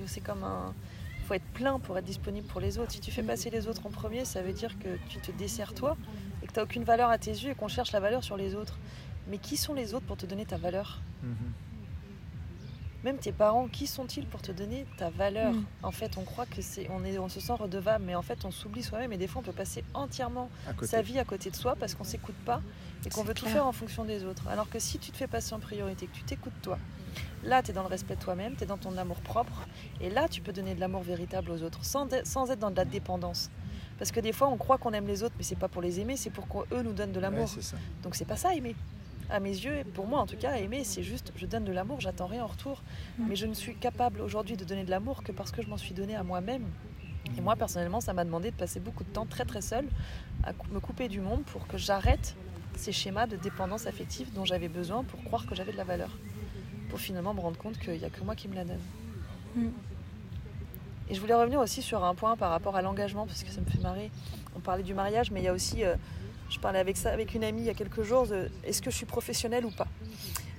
C'est 0.05 0.21
comme 0.21 0.43
un. 0.43 0.73
faut 1.25 1.33
être 1.33 1.45
plein 1.53 1.79
pour 1.79 1.97
être 1.97 2.05
disponible 2.05 2.45
pour 2.47 2.59
les 2.59 2.77
autres. 2.77 2.91
Si 2.91 2.99
tu 2.99 3.11
fais 3.11 3.23
passer 3.23 3.49
les 3.49 3.67
autres 3.67 3.85
en 3.87 3.89
premier, 3.89 4.25
ça 4.25 4.41
veut 4.41 4.53
dire 4.53 4.77
que 4.79 4.89
tu 5.07 5.19
te 5.19 5.31
desserres 5.31 5.73
toi 5.73 5.95
et 6.43 6.47
que 6.47 6.51
tu 6.53 6.59
n'as 6.59 6.63
aucune 6.65 6.83
valeur 6.83 7.09
à 7.09 7.17
tes 7.17 7.31
yeux 7.31 7.51
et 7.51 7.55
qu'on 7.55 7.67
cherche 7.67 7.91
la 7.93 7.99
valeur 7.99 8.23
sur 8.23 8.35
les 8.37 8.53
autres. 8.55 8.77
Mais 9.29 9.37
qui 9.37 9.57
sont 9.57 9.73
les 9.73 9.93
autres 9.93 10.05
pour 10.05 10.17
te 10.17 10.25
donner 10.25 10.45
ta 10.45 10.57
valeur? 10.57 11.01
Mhm. 11.23 11.35
Même 13.03 13.17
tes 13.17 13.31
parents, 13.31 13.67
qui 13.69 13.87
sont-ils 13.87 14.25
pour 14.25 14.41
te 14.41 14.51
donner 14.51 14.85
ta 14.97 15.09
valeur 15.09 15.53
Mm. 15.53 15.65
En 15.83 15.91
fait, 15.91 16.17
on 16.17 16.23
croit 16.23 16.45
que 16.45 16.61
c'est, 16.61 16.89
on 16.91 17.03
est, 17.05 17.17
on 17.17 17.29
se 17.29 17.39
sent 17.39 17.53
redevable, 17.53 18.03
mais 18.05 18.15
en 18.15 18.21
fait, 18.21 18.43
on 18.43 18.51
s'oublie 18.51 18.83
soi-même 18.83 19.13
et 19.13 19.17
des 19.17 19.27
fois, 19.27 19.41
on 19.41 19.45
peut 19.45 19.53
passer 19.53 19.83
entièrement 19.93 20.49
sa 20.85 21.01
vie 21.01 21.17
à 21.19 21.23
côté 21.23 21.49
de 21.49 21.55
soi 21.55 21.75
parce 21.79 21.95
qu'on 21.95 22.03
s'écoute 22.03 22.35
pas 22.45 22.61
et 23.05 23.09
qu'on 23.09 23.23
veut 23.23 23.33
tout 23.33 23.45
faire 23.45 23.65
en 23.65 23.71
fonction 23.71 24.03
des 24.03 24.25
autres. 24.25 24.47
Alors 24.49 24.69
que 24.69 24.79
si 24.79 24.99
tu 24.99 25.11
te 25.11 25.17
fais 25.17 25.27
passer 25.27 25.53
en 25.53 25.59
priorité, 25.59 26.07
que 26.07 26.15
tu 26.15 26.23
t'écoutes 26.23 26.61
toi, 26.61 26.77
là 27.43 27.63
tu 27.63 27.71
es 27.71 27.73
dans 27.73 27.83
le 27.83 27.87
respect 27.87 28.15
de 28.17 28.21
toi-même, 28.21 28.55
tu 28.57 28.63
es 28.63 28.67
dans 28.67 28.77
ton 28.77 28.97
amour 28.97 29.21
propre 29.21 29.65
et 30.01 30.09
là 30.09 30.27
tu 30.27 30.41
peux 30.41 30.51
donner 30.51 30.75
de 30.75 30.81
l'amour 30.81 31.01
véritable 31.03 31.51
aux 31.51 31.63
autres 31.63 31.85
sans, 31.85 32.05
de- 32.05 32.21
sans 32.25 32.51
être 32.51 32.59
dans 32.59 32.71
de 32.71 32.75
la 32.75 32.83
dépendance. 32.85 33.49
Parce 33.97 34.11
que 34.11 34.19
des 34.19 34.33
fois 34.33 34.49
on 34.49 34.57
croit 34.57 34.77
qu'on 34.77 34.91
aime 34.91 35.07
les 35.07 35.23
autres 35.23 35.35
mais 35.37 35.43
c'est 35.45 35.55
pas 35.57 35.69
pour 35.69 35.81
les 35.81 36.01
aimer, 36.01 36.17
c'est 36.17 36.29
pour 36.29 36.47
qu'eux 36.49 36.81
nous 36.81 36.91
donnent 36.93 37.11
de 37.13 37.15
Ouais, 37.17 37.21
l'amour. 37.21 37.47
ça. 37.47 37.77
Donc 38.03 38.15
c'est 38.15 38.25
pas 38.25 38.35
ça 38.35 38.53
aimer. 38.53 38.75
À 39.29 39.39
mes 39.39 39.51
yeux, 39.51 39.77
et 39.77 39.83
pour 39.83 40.07
moi 40.07 40.19
en 40.19 40.25
tout 40.25 40.37
cas, 40.37 40.55
aimer 40.55 40.83
c'est 40.83 41.03
juste 41.03 41.31
je 41.35 41.45
donne 41.45 41.63
de 41.63 41.71
l'amour, 41.71 42.01
j'attends 42.01 42.25
rien 42.25 42.43
en 42.43 42.47
retour. 42.47 42.81
Mm. 43.17 43.25
Mais 43.29 43.35
je 43.35 43.45
ne 43.45 43.53
suis 43.53 43.75
capable 43.75 44.21
aujourd'hui 44.21 44.57
de 44.57 44.65
donner 44.65 44.83
de 44.83 44.89
l'amour 44.89 45.23
que 45.23 45.31
parce 45.31 45.51
que 45.51 45.61
je 45.61 45.67
m'en 45.67 45.77
suis 45.77 45.93
donné 45.93 46.15
à 46.15 46.23
moi-même. 46.23 46.63
Et 47.37 47.41
moi, 47.41 47.55
personnellement, 47.55 48.01
ça 48.01 48.13
m'a 48.13 48.25
demandé 48.25 48.49
de 48.49 48.55
passer 48.55 48.79
beaucoup 48.79 49.03
de 49.03 49.09
temps 49.09 49.25
très 49.25 49.45
très 49.45 49.61
seule 49.61 49.87
à 50.43 50.51
me 50.71 50.79
couper 50.79 51.07
du 51.07 51.19
monde 51.19 51.43
pour 51.43 51.67
que 51.67 51.77
j'arrête 51.77 52.35
ces 52.75 52.91
schémas 52.91 53.27
de 53.27 53.35
dépendance 53.35 53.85
affective 53.85 54.33
dont 54.33 54.45
j'avais 54.45 54.69
besoin 54.69 55.03
pour 55.03 55.23
croire 55.23 55.45
que 55.45 55.53
j'avais 55.53 55.71
de 55.71 55.77
la 55.77 55.83
valeur. 55.83 56.17
Pour 56.89 56.99
finalement 56.99 57.33
me 57.33 57.41
rendre 57.41 57.57
compte 57.57 57.77
qu'il 57.77 57.97
n'y 57.97 58.05
a 58.05 58.09
que 58.09 58.23
moi 58.23 58.35
qui 58.35 58.47
me 58.47 58.55
la 58.55 58.63
donne. 58.63 58.81
Mm. 59.55 59.67
Et 61.09 61.15
je 61.15 61.19
voulais 61.19 61.33
revenir 61.33 61.59
aussi 61.59 61.81
sur 61.81 62.03
un 62.03 62.13
point 62.13 62.35
par 62.35 62.51
rapport 62.51 62.75
à 62.75 62.81
l'engagement, 62.81 63.25
parce 63.25 63.43
que 63.43 63.49
ça 63.49 63.61
me 63.61 63.65
fait 63.65 63.81
marrer. 63.81 64.11
On 64.55 64.59
parlait 64.59 64.83
du 64.83 64.93
mariage, 64.93 65.31
mais 65.31 65.41
il 65.41 65.43
y 65.43 65.47
a 65.47 65.53
aussi, 65.53 65.83
euh, 65.83 65.95
je 66.49 66.59
parlais 66.59 66.79
avec 66.79 66.97
ça 66.97 67.11
avec 67.11 67.33
une 67.33 67.43
amie 67.43 67.61
il 67.61 67.65
y 67.67 67.69
a 67.69 67.73
quelques 67.73 68.03
jours, 68.03 68.27
de 68.27 68.49
est-ce 68.63 68.81
que 68.81 68.89
je 68.91 68.95
suis 68.95 69.05
professionnelle 69.05 69.65
ou 69.65 69.71
pas? 69.71 69.87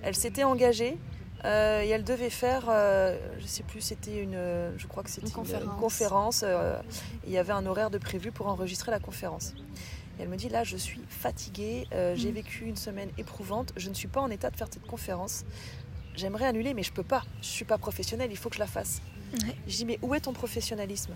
Elle 0.03 0.15
s'était 0.15 0.45
engagée 0.45 0.97
euh, 1.45 1.83
et 1.83 1.89
elle 1.89 2.05
devait 2.05 2.31
faire, 2.31 2.67
euh, 2.69 3.19
je 3.39 3.47
sais 3.47 3.63
plus, 3.63 3.81
c'était 3.81 4.23
une, 4.23 4.39
je 4.77 4.87
crois 4.87 5.03
que 5.03 5.11
c'était 5.11 5.27
Une 5.27 5.33
conférence. 5.33 5.81
conférence, 5.81 6.45
euh, 6.47 6.79
il 7.27 7.33
y 7.33 7.39
avait 7.39 7.53
un 7.53 7.65
horaire 7.67 7.91
de 7.91 7.99
prévu 7.99 8.31
pour 8.31 8.47
enregistrer 8.49 8.91
la 8.91 8.99
conférence. 8.99 9.55
Et 10.19 10.23
elle 10.23 10.29
me 10.29 10.37
dit 10.37 10.49
là, 10.51 10.65
je 10.65 10.77
suis 10.77 11.01
fatiguée, 11.09 11.87
euh, 11.93 12.15
j'ai 12.15 12.31
Mm. 12.31 12.35
vécu 12.35 12.65
une 12.67 12.77
semaine 12.77 13.09
éprouvante, 13.19 13.73
je 13.77 13.89
ne 13.89 13.95
suis 13.95 14.09
pas 14.09 14.21
en 14.21 14.31
état 14.31 14.51
de 14.51 14.57
faire 14.57 14.69
cette 14.71 14.87
conférence. 14.87 15.45
J'aimerais 16.15 16.45
annuler, 16.47 16.75
mais 16.75 16.83
je 16.83 16.93
peux 16.93 17.03
pas. 17.05 17.23
Je 17.41 17.47
suis 17.47 17.65
pas 17.65 17.79
professionnelle, 17.79 18.31
il 18.31 18.37
faut 18.37 18.51
que 18.51 18.57
je 18.57 18.61
la 18.61 18.67
fasse. 18.67 19.01
Ouais. 19.33 19.55
Je 19.67 19.77
dis 19.77 19.85
mais 19.87 19.99
où 20.03 20.15
est 20.15 20.21
ton 20.21 20.33
professionnalisme? 20.35 21.13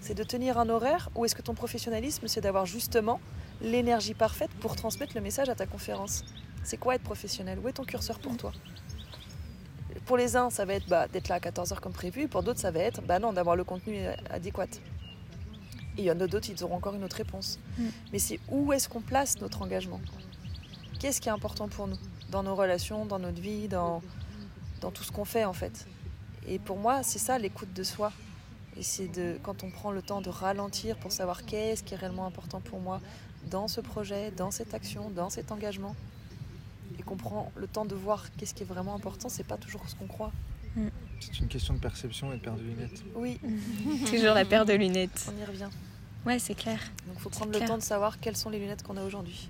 C'est 0.00 0.14
de 0.14 0.24
tenir 0.24 0.58
un 0.58 0.68
horaire 0.68 1.08
ou 1.14 1.24
est-ce 1.24 1.34
que 1.34 1.42
ton 1.42 1.54
professionnalisme 1.54 2.28
c'est 2.28 2.40
d'avoir 2.42 2.66
justement 2.66 3.20
l'énergie 3.60 4.14
parfaite 4.14 4.50
pour 4.60 4.76
transmettre 4.76 5.14
le 5.14 5.20
message 5.20 5.48
à 5.48 5.54
ta 5.54 5.66
conférence 5.66 6.24
C'est 6.62 6.76
quoi 6.76 6.94
être 6.94 7.02
professionnel? 7.02 7.58
Où 7.62 7.68
est 7.68 7.72
ton 7.72 7.84
curseur 7.84 8.18
pour 8.18 8.36
toi? 8.36 8.52
Pour 10.04 10.16
les 10.16 10.36
uns, 10.36 10.50
ça 10.50 10.64
va 10.64 10.74
être 10.74 10.88
bah, 10.88 11.08
d'être 11.08 11.28
là 11.28 11.36
à 11.36 11.38
14h 11.40 11.80
comme 11.80 11.92
prévu, 11.92 12.28
pour 12.28 12.42
d'autres, 12.42 12.60
ça 12.60 12.70
va 12.70 12.80
être 12.80 13.02
bah 13.02 13.18
non, 13.18 13.32
d'avoir 13.32 13.56
le 13.56 13.64
contenu 13.64 13.98
euh, 13.98 14.14
adéquat. 14.30 14.66
Et 15.96 16.02
il 16.02 16.04
y 16.04 16.10
en 16.10 16.20
a 16.20 16.26
d'autres, 16.26 16.48
ils 16.50 16.62
auront 16.62 16.76
encore 16.76 16.94
une 16.94 17.04
autre 17.04 17.16
réponse. 17.16 17.58
Mm. 17.78 17.86
Mais 18.12 18.18
c'est 18.18 18.38
où 18.48 18.72
est-ce 18.72 18.88
qu'on 18.88 19.00
place 19.00 19.40
notre 19.40 19.62
engagement? 19.62 20.00
Qu'est-ce 21.00 21.20
qui 21.20 21.28
est 21.28 21.32
important 21.32 21.68
pour 21.68 21.88
nous? 21.88 21.98
Dans 22.30 22.42
nos 22.42 22.54
relations, 22.54 23.06
dans 23.06 23.18
notre 23.18 23.40
vie, 23.40 23.68
dans, 23.68 24.02
dans 24.80 24.90
tout 24.90 25.02
ce 25.02 25.12
qu'on 25.12 25.24
fait 25.24 25.44
en 25.44 25.52
fait. 25.52 25.86
Et 26.46 26.58
pour 26.58 26.76
moi, 26.76 27.02
c'est 27.02 27.18
ça 27.18 27.38
l'écoute 27.38 27.72
de 27.72 27.82
soi. 27.82 28.12
Et 28.76 28.82
c'est 28.82 29.08
de 29.08 29.38
quand 29.42 29.64
on 29.64 29.70
prend 29.70 29.90
le 29.90 30.02
temps 30.02 30.20
de 30.20 30.28
ralentir 30.28 30.96
pour 30.98 31.10
savoir 31.10 31.44
qu'est-ce 31.44 31.82
qui 31.82 31.94
est 31.94 31.96
réellement 31.96 32.26
important 32.26 32.60
pour 32.60 32.78
moi 32.78 33.00
dans 33.46 33.68
ce 33.68 33.80
projet, 33.80 34.30
dans 34.36 34.50
cette 34.50 34.74
action, 34.74 35.10
dans 35.10 35.30
cet 35.30 35.52
engagement. 35.52 35.94
Et 36.98 37.02
qu'on 37.02 37.16
prend 37.16 37.52
le 37.56 37.66
temps 37.66 37.84
de 37.84 37.94
voir 37.94 38.24
qu'est-ce 38.36 38.54
qui 38.54 38.62
est 38.62 38.66
vraiment 38.66 38.94
important, 38.94 39.28
c'est 39.28 39.44
pas 39.46 39.56
toujours 39.56 39.88
ce 39.88 39.94
qu'on 39.94 40.06
croit. 40.06 40.32
C'est 41.20 41.38
une 41.38 41.48
question 41.48 41.72
de 41.74 41.78
perception 41.78 42.32
et 42.32 42.36
de 42.36 42.42
paire 42.42 42.56
de 42.56 42.62
lunettes. 42.62 43.02
Oui, 43.14 43.38
Toujours 44.10 44.34
la 44.34 44.44
paire 44.44 44.64
de 44.66 44.74
lunettes. 44.74 45.30
on 45.34 45.40
y 45.40 45.44
revient. 45.44 45.68
Ouais, 46.26 46.38
c'est 46.38 46.54
clair. 46.54 46.78
Donc 47.06 47.16
il 47.16 47.20
faut 47.22 47.30
prendre 47.30 47.52
le 47.52 47.56
clair. 47.58 47.68
temps 47.68 47.78
de 47.78 47.82
savoir 47.82 48.20
quelles 48.20 48.36
sont 48.36 48.50
les 48.50 48.58
lunettes 48.58 48.82
qu'on 48.82 48.96
a 48.96 49.02
aujourd'hui. 49.04 49.48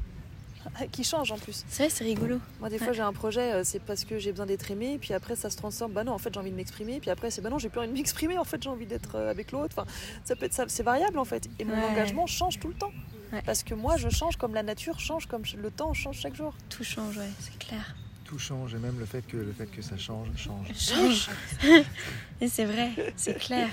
qui 0.93 1.05
change 1.05 1.31
en 1.33 1.39
plus. 1.39 1.65
C'est 1.69 1.85
vrai, 1.85 1.91
c'est 1.91 2.05
rigolo. 2.05 2.41
Moi, 2.61 2.69
des 2.69 2.77
Ouais. 2.79 2.85
fois, 2.85 2.93
j'ai 2.93 3.01
un 3.03 3.13
projet, 3.13 3.53
euh, 3.53 3.63
c'est 3.65 3.79
parce 3.81 4.05
que 4.05 4.19
j'ai 4.19 4.33
besoin 4.33 4.47
d'être 4.47 4.69
aimé, 4.71 4.99
puis 5.01 5.15
après, 5.15 5.37
ça 5.37 5.49
se 5.49 5.57
transforme. 5.57 5.93
Bah 5.93 6.03
non, 6.03 6.11
en 6.13 6.19
fait, 6.19 6.35
j'ai 6.35 6.41
envie 6.41 6.51
de 6.51 6.57
m'exprimer, 6.57 6.99
puis 6.99 7.09
après, 7.11 7.31
c'est 7.31 7.41
bah 7.41 7.51
non, 7.51 7.59
j'ai 7.59 7.69
plus 7.69 7.79
envie 7.79 7.89
de 7.89 7.93
m'exprimer, 7.95 8.37
en 8.37 8.43
fait, 8.45 8.61
j'ai 8.63 8.69
envie 8.69 8.85
d'être 8.87 9.15
euh, 9.15 9.31
avec 9.31 9.53
l'autre. 9.53 9.77
Enfin, 9.79 9.89
ça 10.25 10.35
peut 10.35 10.45
être 10.45 10.53
ça, 10.55 10.65
c'est 10.69 10.83
variable 10.83 11.19
en 11.19 11.25
fait. 11.25 11.49
Et 11.61 11.65
mon 11.65 11.73
Ouais. 11.75 11.85
engagement 11.93 12.27
change 12.27 12.59
tout 12.59 12.67
le 12.69 12.75
temps. 12.75 12.91
Ouais. 13.37 13.43
Parce 13.45 13.63
que 13.63 13.75
moi, 13.75 13.99
je 13.99 14.09
change 14.09 14.37
comme 14.37 14.55
la 14.55 14.63
nature 14.63 14.99
change, 14.99 15.27
comme 15.27 15.43
le 15.61 15.71
temps 15.71 15.93
change 15.93 16.19
chaque 16.19 16.35
jour. 16.35 16.55
Tout 16.71 16.85
change, 16.85 17.19
ouais, 17.19 17.31
c'est 17.39 17.59
clair. 17.59 17.95
Tout 18.25 18.39
change 18.39 18.75
et 18.75 18.79
même 18.79 18.99
le 18.99 19.05
fait 19.05 19.23
que, 19.27 19.37
le 19.37 19.53
fait 19.53 19.67
que 19.67 19.83
ça 19.83 19.99
change, 19.99 20.29
change. 20.37 20.67
Change. 20.75 21.29
Et 22.41 22.49
c'est 22.49 22.65
vrai, 22.65 22.91
c'est 23.17 23.39
clair. 23.39 23.69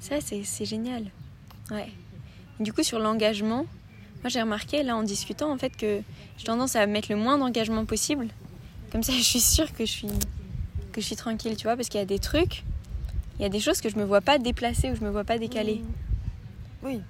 Ça, 0.00 0.20
c'est 0.20 0.42
c'est 0.44 0.64
génial. 0.64 1.04
Ouais. 1.70 1.90
Et 2.58 2.62
du 2.62 2.72
coup, 2.72 2.82
sur 2.82 2.98
l'engagement, 2.98 3.66
moi 4.22 4.28
j'ai 4.28 4.40
remarqué 4.40 4.82
là 4.82 4.96
en 4.96 5.02
discutant 5.02 5.52
en 5.52 5.58
fait 5.58 5.76
que 5.76 6.00
j'ai 6.38 6.44
tendance 6.44 6.74
à 6.74 6.86
mettre 6.86 7.10
le 7.10 7.16
moins 7.16 7.38
d'engagement 7.38 7.84
possible. 7.84 8.28
Comme 8.90 9.02
ça, 9.02 9.12
je 9.16 9.22
suis 9.22 9.40
sûre 9.40 9.72
que 9.72 9.84
je 9.84 9.90
suis 9.90 10.08
que 10.92 11.00
je 11.00 11.06
suis 11.06 11.16
tranquille, 11.16 11.56
tu 11.56 11.64
vois, 11.64 11.76
parce 11.76 11.88
qu'il 11.88 12.00
y 12.00 12.02
a 12.02 12.06
des 12.06 12.18
trucs, 12.18 12.64
il 13.38 13.42
y 13.42 13.44
a 13.44 13.48
des 13.50 13.60
choses 13.60 13.80
que 13.80 13.88
je 13.88 13.96
me 13.96 14.04
vois 14.04 14.20
pas 14.20 14.38
déplacer 14.38 14.90
ou 14.90 14.96
je 14.96 15.02
me 15.02 15.10
vois 15.10 15.24
pas 15.24 15.38
décaler. 15.38 15.82
Oui, 16.82 17.00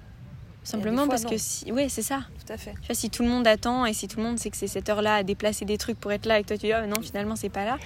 Simplement 0.63 1.03
fois, 1.05 1.09
parce 1.11 1.25
non. 1.25 1.31
que 1.31 1.37
si, 1.39 1.73
ouais, 1.73 1.89
c'est 1.89 2.03
ça. 2.03 2.21
tout 2.47 2.53
à 2.53 2.57
fait. 2.57 2.73
Tu 2.83 2.87
vois, 2.87 2.95
si 2.95 3.11
tout 3.11 3.23
le 3.23 3.29
monde 3.29 3.47
attend 3.47 3.87
et 3.87 3.93
si 3.95 4.09
tout 4.09 4.19
le 4.19 4.25
monde 4.25 4.39
sait 4.39 4.51
que 4.51 4.57
c'est 4.57 4.67
cette 4.69 4.89
heure-là 4.89 5.17
à 5.17 5.23
déplacer 5.23 5.65
des 5.65 5.79
trucs 5.79 5.99
pour 5.99 6.13
être 6.13 6.27
là 6.27 6.39
et 6.39 6.43
que 6.43 6.49
toi 6.49 6.59
tu 6.59 6.67
dis 6.67 6.73
oh, 6.75 6.87
non 6.87 7.01
finalement 7.01 7.35
c'est 7.37 7.49
pas 7.49 7.65
là, 7.65 7.79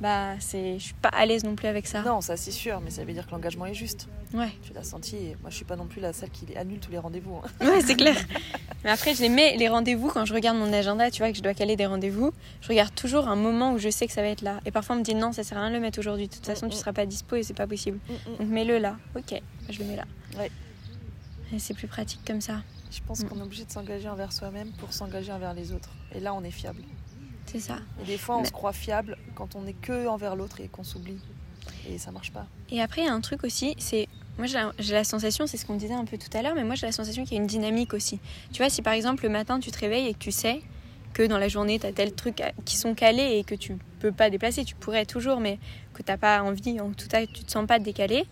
bah 0.00 0.34
c'est 0.38 0.78
je 0.78 0.84
suis 0.84 0.94
pas 0.94 1.08
à 1.08 1.26
l'aise 1.26 1.42
non 1.44 1.54
plus 1.56 1.66
avec 1.68 1.86
ça. 1.86 2.02
Non, 2.02 2.20
ça 2.20 2.36
c'est 2.36 2.50
sûr, 2.52 2.80
mais 2.84 2.90
ça 2.90 3.04
veut 3.04 3.12
dire 3.12 3.26
que 3.26 3.32
l'engagement 3.32 3.66
est 3.66 3.74
juste. 3.74 4.08
Ouais. 4.34 4.50
Tu 4.62 4.72
l'as 4.74 4.84
senti. 4.84 5.16
Et 5.16 5.36
moi, 5.40 5.48
je 5.48 5.56
suis 5.56 5.64
pas 5.64 5.74
non 5.74 5.86
plus 5.86 6.00
la 6.02 6.12
celle 6.12 6.30
qui 6.30 6.54
annule 6.56 6.78
tous 6.80 6.90
les 6.92 6.98
rendez-vous. 6.98 7.36
hein. 7.36 7.66
Ouais, 7.66 7.80
c'est 7.80 7.94
clair. 7.96 8.14
Mais 8.84 8.90
après, 8.90 9.14
je 9.14 9.22
les 9.22 9.30
mets, 9.30 9.56
les 9.56 9.68
rendez-vous, 9.68 10.08
quand 10.08 10.26
je 10.26 10.34
regarde 10.34 10.58
mon 10.58 10.70
agenda, 10.72 11.10
tu 11.10 11.22
vois, 11.22 11.32
que 11.32 11.38
je 11.38 11.42
dois 11.42 11.54
caler 11.54 11.76
des 11.76 11.86
rendez-vous, 11.86 12.32
je 12.60 12.68
regarde 12.68 12.94
toujours 12.94 13.26
un 13.26 13.36
moment 13.36 13.72
où 13.72 13.78
je 13.78 13.88
sais 13.88 14.06
que 14.06 14.12
ça 14.12 14.20
va 14.20 14.28
être 14.28 14.42
là. 14.42 14.60
Et 14.66 14.70
parfois, 14.70 14.96
on 14.96 14.98
me 14.98 15.04
dit 15.04 15.14
non, 15.14 15.32
ça 15.32 15.42
sert 15.44 15.56
à 15.56 15.62
rien 15.62 15.70
de 15.70 15.74
le 15.76 15.80
mettre 15.80 15.98
aujourd'hui. 15.98 16.28
De 16.28 16.34
toute 16.34 16.44
façon, 16.46 16.68
tu 16.68 16.76
seras 16.76 16.92
pas 16.92 17.06
dispo 17.06 17.36
et 17.36 17.42
c'est 17.42 17.54
pas 17.54 17.66
possible. 17.66 17.98
Mm, 18.08 18.12
mm. 18.12 18.36
Donc, 18.36 18.48
mets-le 18.48 18.78
là. 18.78 18.96
Ok, 19.16 19.40
je 19.70 19.78
le 19.78 19.84
mets 19.86 19.96
là. 19.96 20.04
Ouais. 20.38 20.50
Et 21.54 21.58
c'est 21.58 21.74
plus 21.74 21.86
pratique 21.88 22.20
comme 22.26 22.40
ça. 22.40 22.62
Je 22.90 23.00
pense 23.06 23.20
Mm. 23.20 23.28
qu'on 23.28 23.38
est 23.38 23.42
obligé 23.42 23.64
de 23.64 23.70
s'engager 23.70 24.08
envers 24.08 24.32
soi-même 24.32 24.70
pour 24.72 24.92
s'engager 24.92 25.32
envers 25.32 25.54
les 25.54 25.72
autres. 25.72 25.90
Et 26.14 26.20
là, 26.20 26.34
on 26.34 26.42
est 26.44 26.50
fiable. 26.50 26.82
C'est 27.46 27.60
ça. 27.60 27.78
Et 28.02 28.04
des 28.04 28.18
fois, 28.18 28.36
on 28.36 28.40
Mais- 28.42 28.46
se 28.48 28.52
croit 28.52 28.72
fiable 28.74 29.16
quand 29.34 29.56
on 29.56 29.66
est 29.66 29.72
que 29.72 30.06
envers 30.06 30.36
l'autre 30.36 30.60
et 30.60 30.68
qu'on 30.68 30.84
s'oublie. 30.84 31.18
Et 31.88 31.98
ça 31.98 32.10
marche 32.10 32.32
pas. 32.32 32.46
Et 32.70 32.80
après, 32.82 33.02
il 33.02 33.06
y 33.06 33.08
a 33.08 33.14
un 33.14 33.20
truc 33.20 33.44
aussi, 33.44 33.74
c'est. 33.78 34.08
Moi, 34.36 34.46
j'ai 34.46 34.54
la, 34.54 34.72
la 34.90 35.04
sensation, 35.04 35.46
c'est 35.46 35.56
ce 35.56 35.66
qu'on 35.66 35.76
disait 35.76 35.94
un 35.94 36.04
peu 36.04 36.16
tout 36.18 36.34
à 36.36 36.42
l'heure, 36.42 36.54
mais 36.54 36.64
moi, 36.64 36.74
j'ai 36.76 36.86
la 36.86 36.92
sensation 36.92 37.24
qu'il 37.24 37.32
y 37.32 37.38
a 37.38 37.40
une 37.40 37.46
dynamique 37.48 37.92
aussi. 37.94 38.20
Tu 38.52 38.58
vois, 38.62 38.70
si 38.70 38.82
par 38.82 38.92
exemple, 38.92 39.24
le 39.24 39.30
matin, 39.30 39.58
tu 39.58 39.70
te 39.70 39.78
réveilles 39.78 40.06
et 40.06 40.14
que 40.14 40.18
tu 40.18 40.30
sais 40.30 40.62
que 41.14 41.26
dans 41.26 41.38
la 41.38 41.48
journée, 41.48 41.78
tu 41.80 41.86
as 41.86 41.92
tel 41.92 42.12
truc 42.12 42.42
qui 42.64 42.76
sont 42.76 42.94
calés 42.94 43.38
et 43.38 43.44
que 43.44 43.54
tu 43.54 43.76
peux 43.98 44.12
pas 44.12 44.30
déplacer, 44.30 44.64
tu 44.64 44.74
pourrais 44.74 45.04
toujours, 45.06 45.40
mais 45.40 45.58
que 45.94 46.02
tu 46.02 46.10
n'as 46.10 46.16
pas 46.16 46.42
envie, 46.42 46.80
en 46.80 46.92
tout 46.92 47.08
cas, 47.08 47.26
tu 47.26 47.44
te 47.44 47.50
sens 47.50 47.66
pas 47.66 47.78
décalé. 47.78 48.24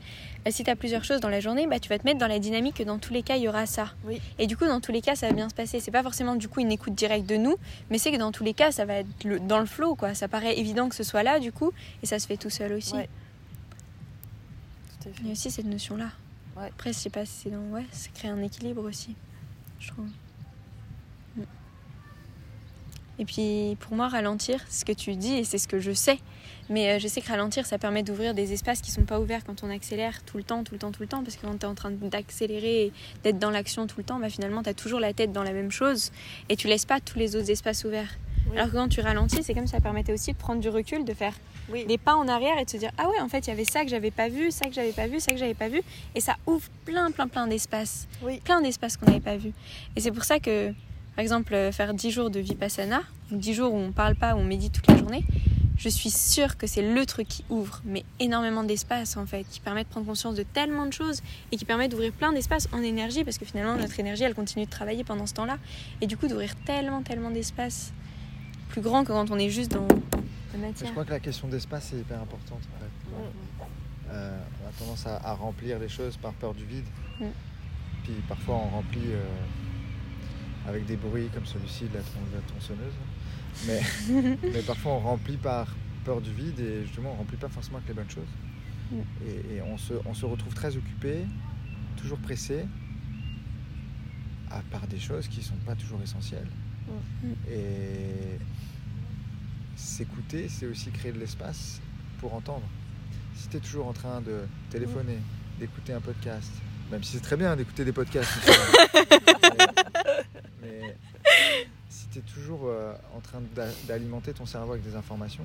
Bah, 0.45 0.51
si 0.53 0.63
tu 0.65 0.71
as 0.71 0.77
plusieurs 0.77 1.03
choses 1.05 1.21
dans 1.21 1.29
la 1.29 1.41
journée, 1.41 1.67
bah, 1.67 1.81
tu 1.81 1.89
vas 1.89 1.99
te 1.99 2.05
mettre 2.05 2.19
dans 2.19 2.29
la 2.29 2.39
dynamique 2.39 2.77
que 2.77 2.83
dans 2.85 2.99
tous 2.99 3.13
les 3.13 3.23
cas, 3.23 3.37
il 3.37 3.43
y 3.43 3.49
aura 3.49 3.67
ça. 3.67 3.93
Oui. 4.05 4.21
Et 4.39 4.47
du 4.47 4.57
coup, 4.57 4.65
dans 4.67 4.81
tous 4.81 4.93
les 4.93 5.01
cas, 5.01 5.17
ça 5.17 5.27
va 5.27 5.33
bien 5.33 5.49
se 5.49 5.55
passer. 5.55 5.81
C'est 5.81 5.91
pas 5.91 6.03
forcément 6.03 6.37
du 6.37 6.49
coup 6.49 6.61
une 6.61 6.71
écoute 6.71 6.95
directe 6.95 7.27
de 7.27 7.37
nous, 7.37 7.57
mais 7.91 7.99
c'est 7.99 8.13
que 8.13 8.17
dans 8.17 8.31
tous 8.33 8.45
les 8.45 8.55
cas, 8.55 8.71
ça 8.71 8.85
va 8.85 8.95
être 9.01 9.25
le- 9.25 9.41
dans 9.41 9.59
le 9.59 9.67
flow, 9.67 9.95
quoi. 9.97 10.15
Ça 10.15 10.29
paraît 10.29 10.59
évident 10.59 10.89
que 10.89 10.95
ce 10.95 11.03
soit 11.03 11.23
là, 11.25 11.41
du 11.41 11.51
coup, 11.53 11.73
et 12.03 12.07
ça 12.07 12.19
se 12.19 12.27
fait 12.27 12.37
tout 12.37 12.51
seul 12.51 12.73
aussi. 12.73 12.95
Ouais. 12.95 13.09
Tout 15.03 15.09
à 15.09 15.13
Il 15.21 15.27
y 15.27 15.29
a 15.31 15.33
aussi 15.33 15.51
cette 15.51 15.67
notion-là. 15.67 16.11
Ouais. 16.57 16.67
Après, 16.69 16.93
je 16.93 16.99
sais 16.99 17.11
pas 17.11 17.25
si 17.27 17.33
c'est 17.45 17.51
dans. 17.51 17.59
Ouais, 17.75 17.85
ça 17.91 18.09
crée 18.15 18.29
un 18.29 18.41
équilibre 18.43 18.83
aussi, 18.85 19.15
je 19.81 19.89
trouve. 19.89 20.07
Et 23.19 23.25
puis, 23.25 23.77
pour 23.81 23.95
moi, 23.97 24.09
ralentir, 24.09 24.61
c'est 24.69 24.81
ce 24.81 24.85
que 24.85 24.93
tu 24.93 25.17
dis 25.17 25.35
et 25.35 25.45
c'est 25.45 25.59
ce 25.59 25.69
que 25.69 25.79
je 25.81 25.93
sais. 25.93 26.19
Mais 26.69 26.91
euh, 26.93 26.99
je 26.99 27.07
sais 27.09 27.21
que 27.21 27.29
ralentir, 27.29 27.65
ça 27.65 27.79
permet 27.79 28.03
d'ouvrir 28.03 28.35
des 28.35 28.53
espaces 28.53 28.81
qui 28.81 28.91
sont 28.91 29.05
pas 29.05 29.21
ouverts 29.21 29.45
quand 29.45 29.63
on 29.63 29.71
accélère 29.71 30.23
tout 30.25 30.37
le 30.37 30.43
temps, 30.43 30.65
tout 30.65 30.75
le 30.75 30.79
temps, 30.81 30.91
tout 30.93 31.03
le 31.03 31.09
temps. 31.09 31.23
Parce 31.23 31.37
que 31.37 31.47
quand 31.47 31.53
tu 31.59 31.65
es 31.65 31.69
en 31.69 31.75
train 31.75 31.91
d'accélérer 31.93 32.87
et 32.87 32.93
d'être 33.23 33.39
dans 33.39 33.51
l'action 33.51 33.87
tout 33.87 33.99
le 33.99 34.05
temps, 34.05 34.19
bah, 34.19 34.29
finalement, 34.29 34.63
tu 34.63 34.69
as 34.69 34.75
toujours 34.75 35.01
la 35.01 35.13
tête 35.13 35.33
dans 35.33 35.43
la 35.45 35.53
même 35.53 35.71
chose 35.71 36.11
et 36.49 36.57
tu 36.57 36.67
laisses 36.69 36.85
pas 36.85 37.01
tous 37.01 37.19
les 37.19 37.37
autres 37.37 37.51
espaces 37.51 37.85
ouverts. 37.85 38.11
Oui. 38.51 38.57
Alors 38.59 38.71
que 38.71 38.77
quand 38.77 38.89
tu 38.89 39.01
ralentis, 39.01 39.43
c'est 39.43 39.55
comme 39.55 39.67
ça 39.67 39.81
permettait 39.81 40.13
aussi 40.13 40.33
de 40.33 40.37
prendre 40.37 40.61
du 40.61 40.69
recul, 40.69 41.05
de 41.05 41.15
faire 41.15 41.35
Oui. 41.69 41.85
des 41.87 41.99
pas 41.99 42.15
en 42.15 42.29
arrière 42.29 42.59
et 42.61 42.65
de 42.65 42.71
se 42.71 42.77
dire 42.77 42.93
ah 42.97 43.09
ouais 43.09 43.19
en 43.21 43.29
fait 43.29 43.45
il 43.47 43.51
y 43.51 43.53
avait 43.53 43.65
ça 43.65 43.83
que 43.83 43.89
j'avais 43.91 44.13
pas 44.13 44.29
vu, 44.29 44.53
ça 44.53 44.67
que 44.67 44.73
j'avais 44.73 44.93
pas 44.93 45.09
vu, 45.09 45.19
ça 45.19 45.33
que 45.33 45.39
j'avais 45.39 45.55
pas 45.55 45.69
vu 45.69 45.83
et 46.15 46.21
ça 46.21 46.37
ouvre 46.47 46.69
plein 46.85 47.11
plein 47.11 47.27
plein 47.27 47.49
d'espaces, 47.49 48.07
Oui. 48.23 48.39
plein 48.45 48.61
d'espaces 48.61 48.97
qu'on 48.97 49.07
n'avait 49.07 49.19
pas 49.19 49.37
vu. 49.37 49.51
Et 49.97 50.01
c'est 50.01 50.13
pour 50.13 50.23
ça 50.23 50.39
que 50.39 50.73
par 51.17 51.23
exemple 51.23 51.55
euh, 51.55 51.73
faire 51.73 51.95
10 51.95 52.11
jours 52.11 52.31
de 52.31 52.39
vipassana, 52.41 53.01
donc 53.31 53.41
10 53.41 53.55
jours 53.55 53.73
où 53.75 53.79
on 53.79 53.91
parle 53.93 54.15
pas, 54.15 54.35
où 54.35 54.39
on 54.39 54.45
médite 54.45 54.73
toute 54.75 54.87
la 54.87 54.97
journée, 54.99 55.25
je 55.79 55.89
suis 55.89 56.11
sûre 56.11 56.57
que 56.57 56.67
c'est 56.67 56.83
le 56.95 57.05
truc 57.07 57.27
qui 57.29 57.45
ouvre 57.51 57.81
mais 57.85 58.05
énormément 58.21 58.63
d'espace 58.65 59.17
en 59.17 59.27
fait, 59.27 59.45
qui 59.45 59.61
permet 59.61 59.85
de 59.85 59.89
prendre 59.89 60.07
conscience 60.07 60.35
de 60.35 60.43
tellement 60.43 60.87
de 60.87 60.93
choses 60.93 61.23
et 61.53 61.57
qui 61.57 61.65
permet 61.65 61.89
d'ouvrir 61.89 62.13
plein 62.13 62.33
d'espaces 62.33 62.69
en 62.73 62.83
énergie 62.83 63.25
parce 63.25 63.39
que 63.39 63.45
finalement 63.45 63.77
notre 63.77 63.99
énergie 63.99 64.23
elle 64.25 64.35
continue 64.35 64.67
de 64.67 64.71
travailler 64.71 65.05
pendant 65.05 65.27
ce 65.27 65.35
temps-là 65.35 65.59
et 66.01 66.07
du 66.07 66.17
coup 66.17 66.29
d'ouvrir 66.29 66.55
tellement 66.65 67.03
tellement 67.03 67.31
d'espaces 67.31 67.93
plus 68.69 68.81
grands 68.83 69.03
que 69.05 69.09
quand 69.13 69.31
on 69.31 69.39
est 69.39 69.51
juste 69.51 69.73
dans 69.73 69.87
la 69.87 69.97
Je 70.55 70.59
matière. 70.59 70.91
crois 70.93 71.05
que 71.05 71.11
la 71.11 71.21
question 71.21 71.49
d'espace 71.49 71.93
est 71.93 71.99
hyper 71.99 72.21
importante. 72.21 72.61
en 72.77 72.81
fait. 72.81 74.11
Euh, 74.11 74.39
on 74.65 74.69
a 74.69 74.73
tendance 74.79 75.07
à, 75.07 75.17
à 75.17 75.35
remplir 75.35 75.79
les 75.79 75.89
choses 75.89 76.17
par 76.17 76.33
peur 76.35 76.55
du 76.55 76.65
vide. 76.65 76.85
Mm. 77.21 77.25
Puis 78.05 78.15
parfois 78.29 78.55
on 78.57 78.69
remplit 78.69 79.01
euh, 79.09 79.25
avec 80.69 80.87
des 80.87 80.97
bruits 80.97 81.29
comme 81.33 81.47
celui-ci 81.47 81.85
de 81.85 81.95
la, 81.95 82.01
tronçonneuse. 82.47 82.95
Mais, 83.67 83.81
mais 84.53 84.63
parfois 84.63 84.93
on 84.93 84.99
remplit 85.01 85.37
par 85.37 85.75
peur 86.05 86.21
du 86.21 86.33
vide 86.33 86.61
et 86.61 86.83
justement 86.83 87.13
on 87.13 87.17
remplit 87.17 87.37
pas 87.37 87.49
forcément 87.49 87.79
avec 87.79 87.89
les 87.89 87.95
bonnes 87.95 88.11
choses. 88.11 89.03
Et, 89.27 89.57
et 89.57 89.63
on, 89.63 89.77
se, 89.77 89.95
on 90.05 90.15
se 90.15 90.25
retrouve 90.25 90.55
très 90.55 90.77
occupé, 90.77 91.25
toujours 91.97 92.19
pressé, 92.19 92.67
à 94.51 94.61
part 94.71 94.87
des 94.87 94.99
choses 94.99 95.29
qui 95.29 95.43
sont 95.43 95.57
pas 95.67 95.75
toujours 95.75 96.01
essentielles. 96.03 96.49
Et 97.51 98.39
s'écouter, 99.77 100.49
c'est 100.49 100.67
aussi 100.67 100.91
créer 100.91 101.13
de 101.13 101.19
l'espace 101.19 101.81
pour 102.21 102.35
entendre. 102.35 102.67
Si 103.35 103.49
tu 103.49 103.57
es 103.57 103.61
toujours 103.61 103.89
en 103.89 103.93
train 103.93 104.21
de 104.21 104.41
téléphoner, 104.71 105.19
d'écouter 105.59 105.93
un 105.93 106.01
podcast, 106.01 106.51
même 106.91 107.03
si 107.03 107.13
c'est 107.13 107.23
très 107.23 107.37
bien 107.37 107.57
d'écouter 107.57 107.85
des 107.85 107.93
podcasts, 107.93 108.33
mais, 110.67 110.97
si 111.89 112.09
tu 112.09 112.19
es 112.19 112.23
toujours 112.23 112.63
euh, 112.65 112.93
en 113.17 113.21
train 113.21 113.41
d'a- 113.55 113.67
d'alimenter 113.87 114.33
ton 114.33 114.47
cerveau 114.47 114.73
avec 114.73 114.85
des 114.85 114.95
informations, 114.97 115.45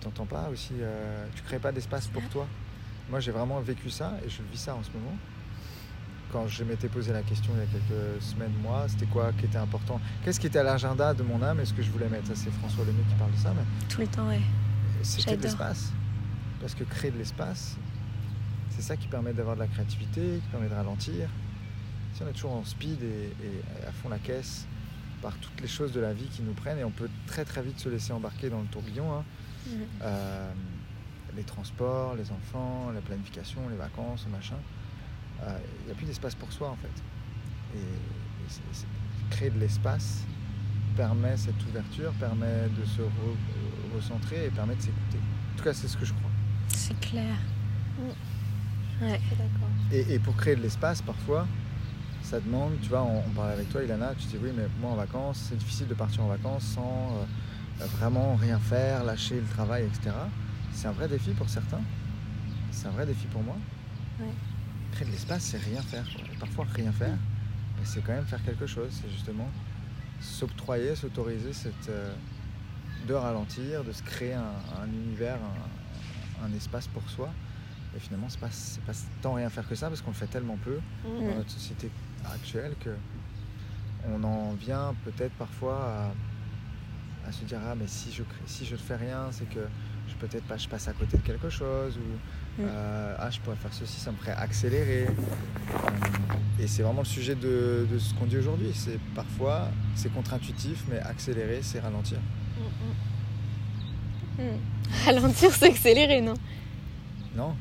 tu 0.00 0.06
n'entends 0.06 0.26
pas 0.26 0.48
aussi, 0.50 0.72
euh, 0.80 1.26
tu 1.34 1.42
crées 1.42 1.58
pas 1.58 1.72
d'espace 1.72 2.08
pour 2.08 2.22
toi. 2.30 2.46
Moi 3.10 3.20
j'ai 3.20 3.30
vraiment 3.32 3.60
vécu 3.60 3.90
ça 3.90 4.14
et 4.24 4.28
je 4.28 4.42
vis 4.50 4.58
ça 4.58 4.74
en 4.74 4.82
ce 4.82 4.90
moment. 4.90 5.16
Quand 6.32 6.48
je 6.48 6.64
m'étais 6.64 6.88
posé 6.88 7.12
la 7.12 7.22
question 7.22 7.52
il 7.54 7.60
y 7.60 7.62
a 7.62 7.66
quelques 7.66 8.22
semaines, 8.22 8.52
mois, 8.62 8.86
c'était 8.88 9.06
quoi 9.06 9.32
qui 9.38 9.44
était 9.44 9.58
important? 9.58 10.00
Qu'est-ce 10.24 10.40
qui 10.40 10.46
était 10.48 10.58
à 10.58 10.62
l'agenda 10.64 11.14
de 11.14 11.22
mon 11.22 11.40
âme? 11.42 11.60
Et 11.60 11.64
ce 11.64 11.72
que 11.74 11.82
je 11.82 11.90
voulais 11.90 12.08
mettre? 12.08 12.26
Ça 12.28 12.34
c'est 12.34 12.50
François 12.50 12.84
Lemay 12.84 13.02
qui 13.08 13.14
parle 13.14 13.30
de 13.30 13.36
ça, 13.36 13.52
mais 13.54 13.62
Tout 13.88 14.00
le 14.00 14.06
temps, 14.08 14.26
ouais. 14.28 14.40
c'était 15.02 15.36
de 15.36 15.42
l'espace. 15.42 15.92
Parce 16.60 16.74
que 16.74 16.82
créer 16.84 17.10
de 17.10 17.18
l'espace, 17.18 17.76
c'est 18.70 18.82
ça 18.82 18.96
qui 18.96 19.06
permet 19.06 19.32
d'avoir 19.32 19.54
de 19.54 19.60
la 19.60 19.68
créativité, 19.68 20.40
qui 20.42 20.48
permet 20.50 20.68
de 20.68 20.74
ralentir. 20.74 21.28
Si 22.14 22.22
on 22.22 22.28
est 22.28 22.32
toujours 22.32 22.52
en 22.52 22.64
speed 22.64 23.02
et, 23.02 23.32
et 23.44 23.86
à 23.86 23.92
fond 23.92 24.08
la 24.08 24.18
caisse 24.18 24.66
par 25.20 25.36
toutes 25.38 25.60
les 25.60 25.68
choses 25.68 25.92
de 25.92 26.00
la 26.00 26.12
vie 26.12 26.26
qui 26.26 26.42
nous 26.42 26.52
prennent, 26.52 26.78
et 26.78 26.84
on 26.84 26.90
peut 26.90 27.08
très 27.26 27.44
très 27.44 27.62
vite 27.62 27.78
se 27.80 27.88
laisser 27.88 28.12
embarquer 28.12 28.50
dans 28.50 28.60
le 28.60 28.66
tourbillon. 28.66 29.12
hein. 29.12 29.24
Mhm. 29.66 29.80
Euh, 30.02 30.52
les 31.36 31.42
transports, 31.42 32.14
les 32.14 32.30
enfants, 32.30 32.90
la 32.94 33.00
planification, 33.00 33.68
les 33.68 33.76
vacances, 33.76 34.24
le 34.26 34.32
machin. 34.32 34.54
Euh, 35.42 35.58
Il 35.82 35.86
n'y 35.86 35.92
a 35.92 35.94
plus 35.96 36.06
d'espace 36.06 36.34
pour 36.36 36.52
soi 36.52 36.70
en 36.70 36.76
fait. 36.76 37.02
Et, 37.76 37.80
créer 39.30 39.50
de 39.50 39.58
l'espace 39.58 40.22
permet 40.96 41.36
cette 41.36 41.60
ouverture, 41.68 42.12
permet 42.20 42.68
de 42.78 42.84
se 42.84 43.00
re- 43.00 43.96
recentrer 43.96 44.46
et 44.46 44.50
permet 44.50 44.76
de 44.76 44.82
s'écouter. 44.82 45.18
En 45.54 45.56
tout 45.58 45.64
cas, 45.64 45.72
c'est 45.72 45.88
ce 45.88 45.96
que 45.96 46.04
je 46.04 46.12
crois. 46.12 46.30
C'est 46.68 47.00
clair. 47.00 47.34
Je 49.00 49.06
suis 49.06 49.36
d'accord. 49.36 49.68
Et, 49.92 50.14
et 50.14 50.18
pour 50.20 50.36
créer 50.36 50.54
de 50.56 50.60
l'espace, 50.62 51.02
parfois, 51.02 51.48
ça 52.24 52.40
demande, 52.40 52.72
tu 52.82 52.88
vois, 52.88 53.02
on, 53.02 53.18
on 53.18 53.30
parlait 53.30 53.52
avec 53.52 53.68
toi, 53.68 53.82
Ilana, 53.84 54.14
tu 54.18 54.26
dis 54.26 54.38
oui, 54.42 54.50
mais 54.56 54.64
moi 54.80 54.92
en 54.92 54.96
vacances, 54.96 55.46
c'est 55.48 55.56
difficile 55.58 55.86
de 55.86 55.94
partir 55.94 56.22
en 56.24 56.28
vacances 56.28 56.64
sans 56.64 57.12
euh, 57.80 57.84
vraiment 57.98 58.34
rien 58.36 58.58
faire, 58.58 59.04
lâcher 59.04 59.36
le 59.40 59.46
travail, 59.46 59.84
etc. 59.84 60.16
C'est 60.72 60.88
un 60.88 60.92
vrai 60.92 61.06
défi 61.06 61.30
pour 61.32 61.48
certains. 61.48 61.80
C'est 62.72 62.88
un 62.88 62.90
vrai 62.92 63.06
défi 63.06 63.26
pour 63.26 63.42
moi. 63.42 63.56
Ouais. 64.20 64.26
Créer 64.92 65.06
de 65.06 65.12
l'espace, 65.12 65.42
c'est 65.42 65.58
rien 65.58 65.82
faire. 65.82 66.04
quoi. 66.04 66.22
Et 66.32 66.36
parfois, 66.38 66.66
rien 66.74 66.92
faire, 66.92 67.16
mais 67.78 67.84
c'est 67.84 68.00
quand 68.02 68.12
même 68.14 68.26
faire 68.26 68.42
quelque 68.42 68.66
chose. 68.66 68.88
C'est 68.90 69.10
justement 69.10 69.48
s'octroyer, 70.20 70.94
s'autoriser 70.96 71.52
cette, 71.52 71.88
euh, 71.90 72.12
de 73.06 73.14
ralentir, 73.14 73.84
de 73.84 73.92
se 73.92 74.02
créer 74.02 74.32
un, 74.34 74.54
un 74.82 74.86
univers, 74.86 75.36
un, 76.42 76.46
un 76.46 76.52
espace 76.56 76.86
pour 76.88 77.08
soi. 77.10 77.28
Et 77.96 78.00
finalement, 78.00 78.26
c'est 78.28 78.40
pas, 78.40 78.48
pas 78.86 78.92
tant 79.22 79.34
rien 79.34 79.48
faire 79.50 79.68
que 79.68 79.74
ça, 79.74 79.88
parce 79.88 80.00
qu'on 80.02 80.10
le 80.10 80.16
fait 80.16 80.26
tellement 80.26 80.56
peu 80.64 80.78
Mm. 81.04 81.26
dans 81.28 81.34
notre 81.36 81.50
société 81.50 81.90
actuelle 82.24 82.74
que 82.80 82.90
on 84.12 84.22
en 84.24 84.52
vient 84.52 84.94
peut-être 85.04 85.32
parfois 85.34 86.12
à, 87.24 87.28
à 87.28 87.32
se 87.32 87.44
dire 87.44 87.58
ah 87.66 87.74
mais 87.74 87.86
si 87.86 88.12
je 88.12 88.22
si 88.46 88.66
je 88.66 88.72
ne 88.72 88.78
fais 88.78 88.96
rien, 88.96 89.28
c'est 89.30 89.48
que 89.48 89.60
je 90.08 90.14
peut-être 90.16 90.44
pas 90.44 90.56
je 90.58 90.68
passe 90.68 90.88
à 90.88 90.92
côté 90.92 91.16
de 91.16 91.22
quelque 91.22 91.48
chose 91.48 91.96
ou 91.96 92.18
Mm. 92.56 92.66
euh, 92.68 93.16
ah 93.18 93.30
je 93.30 93.40
pourrais 93.40 93.56
faire 93.56 93.72
ceci, 93.74 93.98
ça 93.98 94.12
me 94.12 94.16
ferait 94.16 94.30
accélérer. 94.36 95.06
Euh, 95.08 96.62
Et 96.62 96.68
c'est 96.68 96.82
vraiment 96.84 97.00
le 97.00 97.06
sujet 97.06 97.34
de, 97.34 97.84
de 97.90 97.98
ce 97.98 98.14
qu'on 98.14 98.26
dit 98.26 98.36
aujourd'hui. 98.36 98.70
C'est 98.74 99.00
parfois 99.14 99.68
c'est 99.96 100.12
contre-intuitif, 100.12 100.84
mais 100.88 101.00
accélérer, 101.00 101.60
c'est 101.62 101.80
ralentir. 101.80 102.18
Ralentir, 105.04 105.50
c'est 105.52 105.66
accélérer, 105.66 106.20
non? 106.20 106.34
Non, 107.36 107.56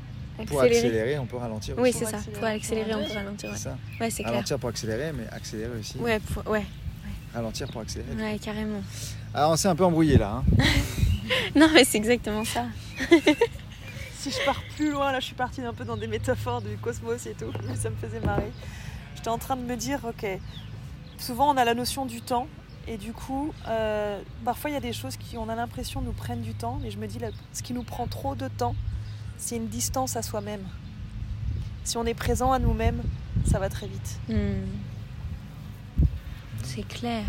pour 0.48 0.62
Accélérer. 0.62 1.18
on 1.20 1.26
peut 1.26 1.38
ralentir. 1.38 1.76
Oui, 1.78 1.90
aussi. 1.90 2.00
c'est 2.00 2.12
Pour 2.12 2.20
ça. 2.20 2.32
Pour 2.32 2.44
accélérer, 2.46 2.94
on 2.96 3.06
peut 3.08 3.14
ralentir. 3.14 3.50
Ouais, 3.50 3.56
C'est 3.58 3.64
ça. 3.64 3.78
ouais 4.02 4.10
c'est 4.10 4.24
clair. 4.24 4.34
Ralentir 4.34 4.60
pour 4.60 4.70
accélérer, 4.70 5.12
mais 5.14 5.28
accélérer 5.32 5.80
aussi. 5.80 5.98
Ouais, 5.98 6.20
pour- 6.20 6.48
ouais, 6.52 6.66
Ralentir 7.34 7.68
pour 7.72 7.82
accélérer. 7.82 8.14
ouais, 8.16 8.40
carrément. 8.40 8.82
Alors 9.34 9.52
on 9.52 9.56
s'est 9.56 9.68
un 9.68 9.76
peu 9.76 9.86
embrouillé 9.86 10.18
là. 10.18 10.42
hein. 10.42 10.44
Non, 11.56 11.68
mais 11.74 11.84
c'est 11.86 11.98
exactement 11.98 12.44
ça. 12.46 12.66
Si 14.18 14.32
je 14.32 14.46
pars 14.46 14.62
plus 14.78 14.90
loin, 14.92 15.12
là 15.12 15.20
je 15.20 15.26
suis 15.26 15.36
partie 15.36 15.62
un 15.62 15.74
peu 15.74 15.84
dans 15.84 15.98
des 15.98 16.08
métaphores 16.08 16.62
du 16.62 16.78
cosmos 16.78 17.26
et 17.26 17.34
tout, 17.34 17.52
mais 17.68 17.76
ça 17.82 17.90
me 17.90 17.96
faisait 17.98 18.22
marrer. 18.22 18.52
J'étais 19.16 19.28
en 19.30 19.38
train 19.38 19.58
de 19.58 19.64
me 19.64 19.76
dire, 19.76 20.00
ok, 20.08 20.26
souvent 21.18 21.54
on 21.54 21.58
a 21.58 21.66
la 21.66 21.74
notion 21.74 22.06
du 22.06 22.22
temps, 22.22 22.48
et 22.88 22.96
du 22.98 23.12
coup, 23.12 23.54
euh, 23.68 24.22
parfois 24.46 24.70
il 24.70 24.74
y 24.74 24.78
a 24.78 24.80
des 24.82 24.94
choses 24.94 25.18
qui, 25.18 25.38
on 25.38 25.50
a 25.50 25.56
l'impression, 25.56 26.00
nous 26.02 26.14
prennent 26.14 26.42
du 26.42 26.54
temps, 26.54 26.80
et 26.86 26.92
je 26.92 26.98
me 27.00 27.08
dis, 27.08 27.20
là, 27.20 27.30
ce 27.52 27.62
qui 27.64 27.74
nous 27.74 27.84
prend 27.84 28.08
trop 28.08 28.34
de 28.36 28.48
temps, 28.48 28.76
c'est 29.44 29.58
une 29.58 29.68
distance 29.68 30.16
à 30.16 30.22
soi-même. 30.22 30.64
Si 31.84 31.98
on 31.98 32.06
est 32.06 32.14
présent 32.14 32.54
à 32.54 32.60
nous-mêmes, 32.60 33.02
ça 33.46 33.60
va 33.60 33.68
très 33.68 33.88
vite. 33.88 34.20
Hmm. 34.30 34.64
C'est 36.64 36.88
clair. 36.88 37.26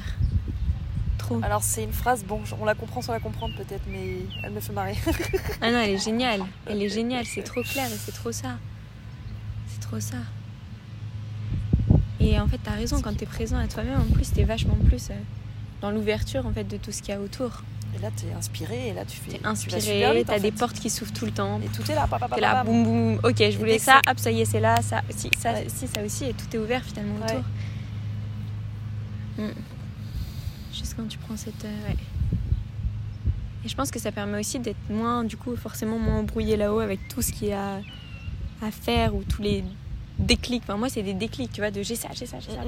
Trop. 1.18 1.40
Alors 1.42 1.64
c'est 1.64 1.82
une 1.82 1.92
phrase, 1.92 2.24
bon, 2.24 2.40
on 2.60 2.64
la 2.64 2.76
comprend 2.76 3.02
sans 3.02 3.12
la 3.12 3.18
comprendre 3.18 3.56
peut-être, 3.56 3.82
mais 3.88 4.18
elle 4.44 4.52
me 4.52 4.60
fait 4.60 4.72
marrer. 4.72 4.96
Ah 5.60 5.72
non, 5.72 5.80
elle 5.80 5.90
est 5.90 6.04
géniale. 6.04 6.44
Elle 6.66 6.82
est 6.82 6.88
géniale. 6.88 7.26
C'est 7.26 7.42
trop 7.42 7.62
clair 7.62 7.86
et 7.86 7.96
c'est 7.96 8.12
trop 8.12 8.30
ça. 8.30 8.58
C'est 9.68 9.80
trop 9.80 9.98
ça. 9.98 10.18
Et 12.20 12.38
en 12.38 12.46
fait, 12.46 12.60
t'as 12.62 12.72
raison. 12.72 13.02
Quand 13.02 13.16
t'es 13.16 13.26
présent 13.26 13.58
à 13.58 13.66
toi-même, 13.66 14.00
en 14.00 14.12
plus, 14.12 14.32
t'es 14.32 14.44
vachement 14.44 14.76
plus 14.86 15.10
euh, 15.10 15.14
dans 15.80 15.90
l'ouverture 15.90 16.46
en 16.46 16.52
fait 16.52 16.64
de 16.64 16.76
tout 16.76 16.92
ce 16.92 17.02
qu'il 17.02 17.12
y 17.12 17.16
a 17.16 17.20
autour. 17.20 17.62
Et 17.96 18.00
là, 18.02 18.10
t'es 18.16 18.32
inspiré, 18.36 18.88
et 18.88 18.92
là, 18.92 19.04
tu 19.04 19.16
fais. 19.18 19.32
T'es 19.32 19.38
tu 19.38 19.46
inspiré. 19.46 20.06
en 20.20 20.24
T'as 20.24 20.38
des 20.40 20.50
portes 20.52 20.78
qui 20.78 20.90
s'ouvrent 20.90 21.12
tout 21.12 21.24
le 21.26 21.30
temps. 21.30 21.60
Et 21.60 21.68
tout 21.68 21.88
est 21.90 21.94
là, 21.94 22.06
papa, 22.08 22.28
T'es 22.34 22.40
là, 22.40 22.64
boum 22.64 22.82
boum. 22.84 23.20
Ok, 23.22 23.36
je 23.38 23.56
voulais 23.58 23.78
ça. 23.78 24.00
Hop, 24.08 24.18
ça 24.18 24.30
y 24.30 24.40
est, 24.40 24.44
c'est 24.44 24.60
là. 24.60 24.82
Ça, 24.82 25.02
si, 25.10 25.30
ça, 25.38 25.52
Ouais. 25.52 25.66
si, 25.68 25.86
ça 25.86 26.02
aussi. 26.04 26.24
Et 26.24 26.34
tout 26.34 26.46
est 26.54 26.58
ouvert 26.58 26.82
finalement 26.82 27.14
Ouais. 27.24 27.32
autour. 27.32 27.44
Hmm. 29.38 29.52
Juste 30.72 30.94
quand 30.96 31.06
tu 31.08 31.18
prends 31.18 31.36
cette. 31.36 31.64
euh, 31.64 31.88
ouais. 31.88 31.96
Et 33.64 33.68
je 33.68 33.74
pense 33.76 33.90
que 33.90 33.98
ça 33.98 34.12
permet 34.12 34.38
aussi 34.40 34.58
d'être 34.58 34.90
moins, 34.90 35.24
du 35.24 35.36
coup, 35.36 35.56
forcément 35.56 35.98
moins 35.98 36.18
embrouillé 36.18 36.56
là-haut 36.56 36.80
avec 36.80 37.08
tout 37.08 37.22
ce 37.22 37.32
qu'il 37.32 37.48
y 37.48 37.52
a 37.52 37.80
à 38.62 38.70
faire 38.70 39.14
ou 39.14 39.22
tous 39.22 39.40
les 39.42 39.64
déclics. 40.18 40.62
Enfin, 40.64 40.76
moi, 40.76 40.88
c'est 40.88 41.02
des 41.02 41.14
déclics, 41.14 41.52
tu 41.52 41.60
vois, 41.60 41.70
de 41.70 41.82
j'ai 41.82 41.96
ça, 41.96 42.08
j'ai 42.14 42.26
ça, 42.26 42.38
j'ai 42.40 42.50
ça. 42.54 42.62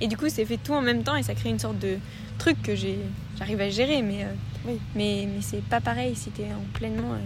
Et 0.00 0.08
du 0.08 0.16
coup, 0.16 0.28
c'est 0.28 0.44
fait 0.44 0.58
tout 0.58 0.74
en 0.74 0.82
même 0.82 1.02
temps 1.02 1.16
et 1.16 1.22
ça 1.22 1.34
crée 1.34 1.48
une 1.50 1.58
sorte 1.58 1.78
de 1.78 1.98
truc 2.38 2.60
que 2.62 2.74
j'ai, 2.74 2.98
j'arrive 3.38 3.60
à 3.60 3.70
gérer, 3.70 4.02
mais, 4.02 4.24
euh, 4.24 4.32
Oui. 4.66 4.78
mais, 4.94 5.28
mais 5.34 5.40
c'est 5.40 5.62
pas 5.62 5.80
pareil 5.80 6.14
si 6.14 6.30
t'es 6.30 6.44
en 6.52 6.62
pleinement 6.74 7.14
euh, 7.14 7.18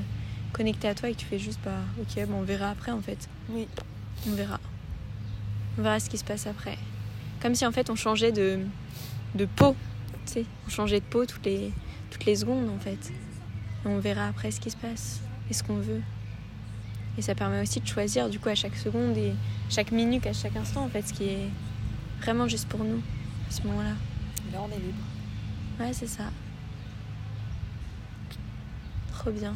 connecté 0.52 0.88
à 0.88 0.94
toi 0.94 1.08
et 1.08 1.14
que 1.14 1.18
tu 1.18 1.26
fais 1.26 1.38
juste, 1.38 1.58
bah, 1.64 1.72
ok, 2.00 2.26
bon, 2.28 2.38
on 2.38 2.42
verra 2.42 2.70
après 2.70 2.92
en 2.92 3.00
fait. 3.00 3.28
Oui. 3.50 3.66
On 4.28 4.32
verra. 4.34 4.60
On 5.78 5.82
verra 5.82 5.98
ce 6.00 6.08
qui 6.10 6.18
se 6.18 6.24
passe 6.24 6.46
après. 6.46 6.78
Comme 7.40 7.54
si 7.54 7.64
en 7.66 7.72
fait 7.72 7.88
on 7.90 7.96
changeait 7.96 8.32
de, 8.32 8.58
de 9.34 9.44
peau, 9.46 9.74
tu 10.26 10.32
sais, 10.32 10.44
on 10.66 10.70
changeait 10.70 11.00
de 11.00 11.04
peau 11.06 11.24
toutes 11.26 11.46
les, 11.46 11.72
toutes 12.10 12.24
les 12.26 12.36
secondes 12.36 12.68
en 12.68 12.78
fait. 12.78 13.10
Et 13.84 13.88
on 13.88 13.98
verra 13.98 14.26
après 14.26 14.50
ce 14.50 14.60
qui 14.60 14.70
se 14.70 14.76
passe 14.76 15.20
et 15.50 15.54
ce 15.54 15.62
qu'on 15.62 15.76
veut. 15.78 16.02
Et 17.18 17.22
ça 17.22 17.34
permet 17.34 17.60
aussi 17.60 17.80
de 17.80 17.86
choisir 17.86 18.28
du 18.30 18.38
coup 18.38 18.48
à 18.48 18.54
chaque 18.54 18.76
seconde 18.76 19.16
et 19.16 19.32
chaque 19.68 19.92
minute, 19.92 20.26
à 20.26 20.32
chaque 20.32 20.56
instant 20.56 20.84
en 20.84 20.88
fait, 20.88 21.02
ce 21.02 21.12
qui 21.12 21.24
est 21.24 21.48
vraiment 22.22 22.48
juste 22.48 22.68
pour 22.68 22.80
nous 22.84 23.02
à 23.48 23.52
ce 23.52 23.62
moment-là. 23.66 23.94
Et 24.48 24.52
là, 24.52 24.60
on 24.62 24.70
est 24.74 24.78
libre. 24.80 24.98
Ouais, 25.78 25.92
c'est 25.92 26.06
ça. 26.06 26.24
Trop 29.12 29.30
bien. 29.30 29.54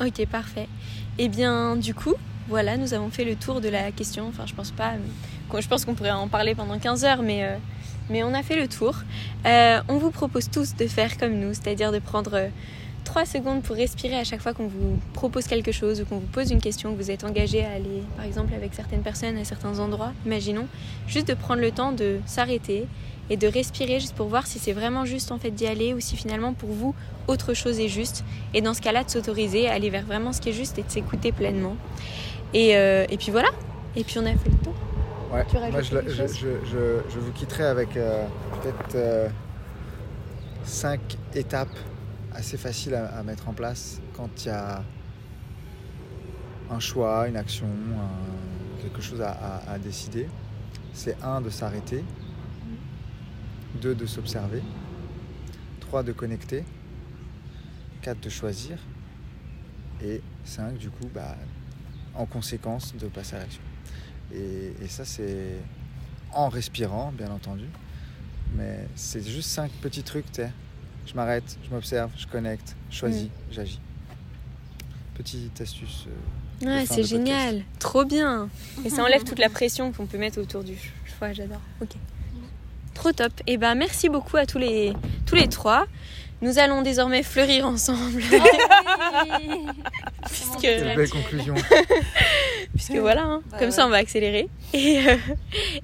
Ok, 0.00 0.26
parfait. 0.26 0.68
Eh 1.18 1.28
bien, 1.28 1.76
du 1.76 1.94
coup, 1.94 2.14
voilà, 2.48 2.76
nous 2.76 2.94
avons 2.94 3.10
fait 3.10 3.24
le 3.24 3.36
tour 3.36 3.60
de 3.60 3.68
la 3.68 3.92
question. 3.92 4.26
Enfin, 4.28 4.44
je 4.46 4.54
pense 4.54 4.70
pas. 4.70 4.92
qu'on- 5.48 5.60
Je 5.60 5.68
pense 5.68 5.84
qu'on 5.84 5.94
pourrait 5.94 6.10
en 6.10 6.26
parler 6.28 6.54
pendant 6.54 6.78
15 6.78 7.04
heures, 7.04 7.22
mais, 7.22 7.44
euh, 7.44 7.56
mais 8.10 8.22
on 8.22 8.34
a 8.34 8.42
fait 8.42 8.56
le 8.56 8.68
tour. 8.68 8.96
Euh, 9.46 9.80
on 9.88 9.98
vous 9.98 10.10
propose 10.10 10.50
tous 10.50 10.74
de 10.76 10.86
faire 10.86 11.16
comme 11.18 11.34
nous, 11.34 11.54
c'est-à-dire 11.54 11.92
de 11.92 11.98
prendre 11.98 12.34
euh, 12.34 12.48
3 13.04 13.26
secondes 13.26 13.62
pour 13.62 13.76
respirer 13.76 14.16
à 14.16 14.24
chaque 14.24 14.40
fois 14.40 14.54
qu'on 14.54 14.66
vous 14.66 14.98
propose 15.12 15.46
quelque 15.46 15.72
chose 15.72 16.00
ou 16.00 16.04
qu'on 16.04 16.18
vous 16.18 16.26
pose 16.26 16.50
une 16.50 16.60
question, 16.60 16.92
que 16.92 16.96
vous 16.96 17.10
êtes 17.10 17.24
engagé 17.24 17.64
à 17.64 17.72
aller, 17.72 18.02
par 18.16 18.24
exemple, 18.24 18.54
avec 18.54 18.74
certaines 18.74 19.02
personnes 19.02 19.36
à 19.36 19.44
certains 19.44 19.78
endroits, 19.78 20.12
imaginons, 20.26 20.66
juste 21.06 21.28
de 21.28 21.34
prendre 21.34 21.60
le 21.60 21.70
temps 21.70 21.92
de 21.92 22.18
s'arrêter 22.26 22.86
et 23.30 23.36
de 23.36 23.46
respirer 23.46 24.00
juste 24.00 24.14
pour 24.14 24.28
voir 24.28 24.46
si 24.46 24.58
c'est 24.58 24.72
vraiment 24.72 25.04
juste 25.04 25.32
en 25.32 25.38
fait 25.38 25.50
d'y 25.50 25.66
aller 25.66 25.94
ou 25.94 26.00
si 26.00 26.16
finalement 26.16 26.52
pour 26.52 26.70
vous 26.70 26.94
autre 27.26 27.54
chose 27.54 27.80
est 27.80 27.88
juste. 27.88 28.24
Et 28.52 28.60
dans 28.60 28.74
ce 28.74 28.82
cas-là 28.82 29.04
de 29.04 29.10
s'autoriser 29.10 29.68
à 29.68 29.74
aller 29.74 29.90
vers 29.90 30.04
vraiment 30.04 30.32
ce 30.32 30.40
qui 30.40 30.50
est 30.50 30.52
juste 30.52 30.78
et 30.78 30.82
de 30.82 30.90
s'écouter 30.90 31.32
pleinement. 31.32 31.76
Et, 32.52 32.76
euh, 32.76 33.06
et 33.08 33.16
puis 33.16 33.30
voilà. 33.30 33.48
Et 33.96 34.04
puis 34.04 34.18
on 34.18 34.26
a 34.26 34.32
fait 34.32 34.50
le 34.50 34.56
tour 34.62 34.74
Ouais. 35.34 35.44
Tu 35.48 35.56
rajoutes 35.56 35.72
Moi, 35.72 35.82
je, 35.82 37.18
vous 37.18 37.32
quitterai 37.32 37.64
avec 37.64 37.96
euh, 37.96 38.24
peut-être 38.62 38.94
euh, 38.94 39.28
cinq 40.64 41.00
étapes 41.34 41.76
assez 42.32 42.56
faciles 42.56 42.94
à, 42.94 43.06
à 43.18 43.22
mettre 43.24 43.48
en 43.48 43.52
place 43.52 44.00
quand 44.16 44.28
il 44.44 44.48
y 44.48 44.50
a 44.50 44.82
un 46.70 46.78
choix, 46.78 47.26
une 47.28 47.36
action, 47.36 47.66
un- 47.66 48.80
quelque 48.82 49.02
chose 49.02 49.20
à, 49.20 49.30
à- 49.30 49.72
à 49.72 49.78
décider. 49.78 50.28
C'est 50.92 51.20
un 51.22 51.40
de 51.40 51.50
s'arrêter, 51.50 52.04
deux 53.82 53.96
de 53.96 54.06
s'observer, 54.06 54.62
trois 55.80 56.04
de 56.04 56.12
connecter, 56.12 56.64
quatre 58.02 58.20
de 58.20 58.28
choisir 58.30 58.78
et 60.00 60.22
cinq 60.44 60.78
du 60.78 60.90
coup 60.90 61.08
bah, 61.12 61.34
en 62.14 62.26
conséquence 62.26 62.94
de 62.94 63.08
passer 63.08 63.34
à 63.34 63.40
l'action. 63.40 63.62
Et, 64.32 64.72
et 64.84 64.88
ça, 64.88 65.04
c'est 65.04 65.56
en 66.32 66.48
respirant, 66.48 67.12
bien 67.12 67.30
entendu. 67.30 67.64
Mais 68.56 68.86
c'est 68.94 69.26
juste 69.26 69.50
cinq 69.50 69.70
petits 69.82 70.02
trucs, 70.02 70.30
tu 70.32 70.42
sais. 70.42 70.50
Je 71.06 71.14
m'arrête, 71.14 71.58
je 71.64 71.70
m'observe, 71.74 72.10
je 72.16 72.26
connecte, 72.26 72.74
je 72.90 72.96
choisis, 72.96 73.28
j'agis. 73.50 73.80
Petite 75.14 75.60
astuce. 75.60 76.06
euh, 76.62 76.66
ouais 76.66 76.86
c'est 76.86 77.04
génial 77.04 77.62
trop 77.78 78.04
bien 78.04 78.48
et 78.84 78.90
ça 78.90 79.02
enlève 79.04 79.22
toute 79.24 79.38
la 79.38 79.48
pression 79.48 79.92
qu'on 79.92 80.06
peut 80.06 80.18
mettre 80.18 80.40
autour 80.40 80.64
du 80.64 80.76
choix 81.04 81.32
j'adore 81.32 81.60
ok 81.82 81.90
trop 82.94 83.12
top 83.12 83.32
et 83.46 83.56
ben 83.58 83.74
merci 83.74 84.08
beaucoup 84.08 84.36
à 84.36 84.46
tous 84.46 84.58
les 84.58 84.94
tous 85.26 85.34
les 85.34 85.48
trois 85.48 85.86
nous 86.42 86.58
allons 86.58 86.82
désormais 86.82 87.22
fleurir 87.24 87.66
ensemble 87.66 88.22
puisque 90.26 90.58
Quelle 90.60 90.96
belle 90.96 91.10
conclusion. 91.10 91.54
Puisque 92.74 92.96
voilà, 92.96 93.22
hein. 93.22 93.42
Bah 93.50 93.58
comme 93.58 93.68
ouais. 93.68 93.72
ça 93.74 93.86
on 93.86 93.90
va 93.90 93.96
accélérer. 93.98 94.48
Et, 94.72 94.98
euh, 95.08 95.16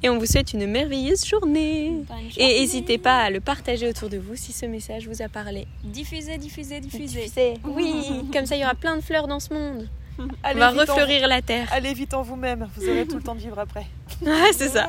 et 0.02 0.08
on 0.08 0.18
vous 0.18 0.26
souhaite 0.26 0.52
une 0.52 0.66
merveilleuse 0.66 1.24
journée. 1.26 2.02
Et 2.36 2.60
n'hésitez 2.60 2.98
pas 2.98 3.18
à 3.22 3.30
le 3.30 3.40
partager 3.40 3.88
autour 3.88 4.08
de 4.08 4.18
vous 4.18 4.34
si 4.36 4.52
ce 4.52 4.66
message 4.66 5.06
vous 5.08 5.22
a 5.22 5.28
parlé. 5.28 5.66
Diffuser, 5.84 6.38
diffuser, 6.38 6.80
diffuser. 6.80 7.20
Diffusez. 7.22 7.54
Oui, 7.64 8.04
comme 8.32 8.46
ça 8.46 8.56
il 8.56 8.60
y 8.60 8.64
aura 8.64 8.74
plein 8.74 8.96
de 8.96 9.02
fleurs 9.02 9.26
dans 9.28 9.40
ce 9.40 9.52
monde. 9.54 9.88
On 10.18 10.54
va 10.54 10.72
en- 10.72 10.76
refleurir 10.76 11.26
la 11.28 11.40
terre. 11.40 11.68
Allez 11.72 11.94
vite 11.94 12.12
en 12.14 12.22
vous-même, 12.22 12.68
vous 12.76 12.88
aurez 12.88 13.06
tout 13.06 13.16
le 13.16 13.22
temps 13.22 13.34
de 13.34 13.40
vivre 13.40 13.58
après. 13.58 13.86
Ouais, 14.22 14.52
c'est 14.52 14.68
ça. 14.68 14.88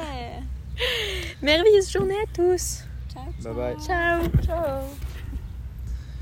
Merveilleuse 1.42 1.92
journée 1.92 2.16
à 2.16 2.26
tous. 2.36 2.80
Ciao, 3.14 3.24
Bye 3.44 3.54
bye. 3.76 3.86
Ciao. 3.86 4.22
Ciao 4.46 5.11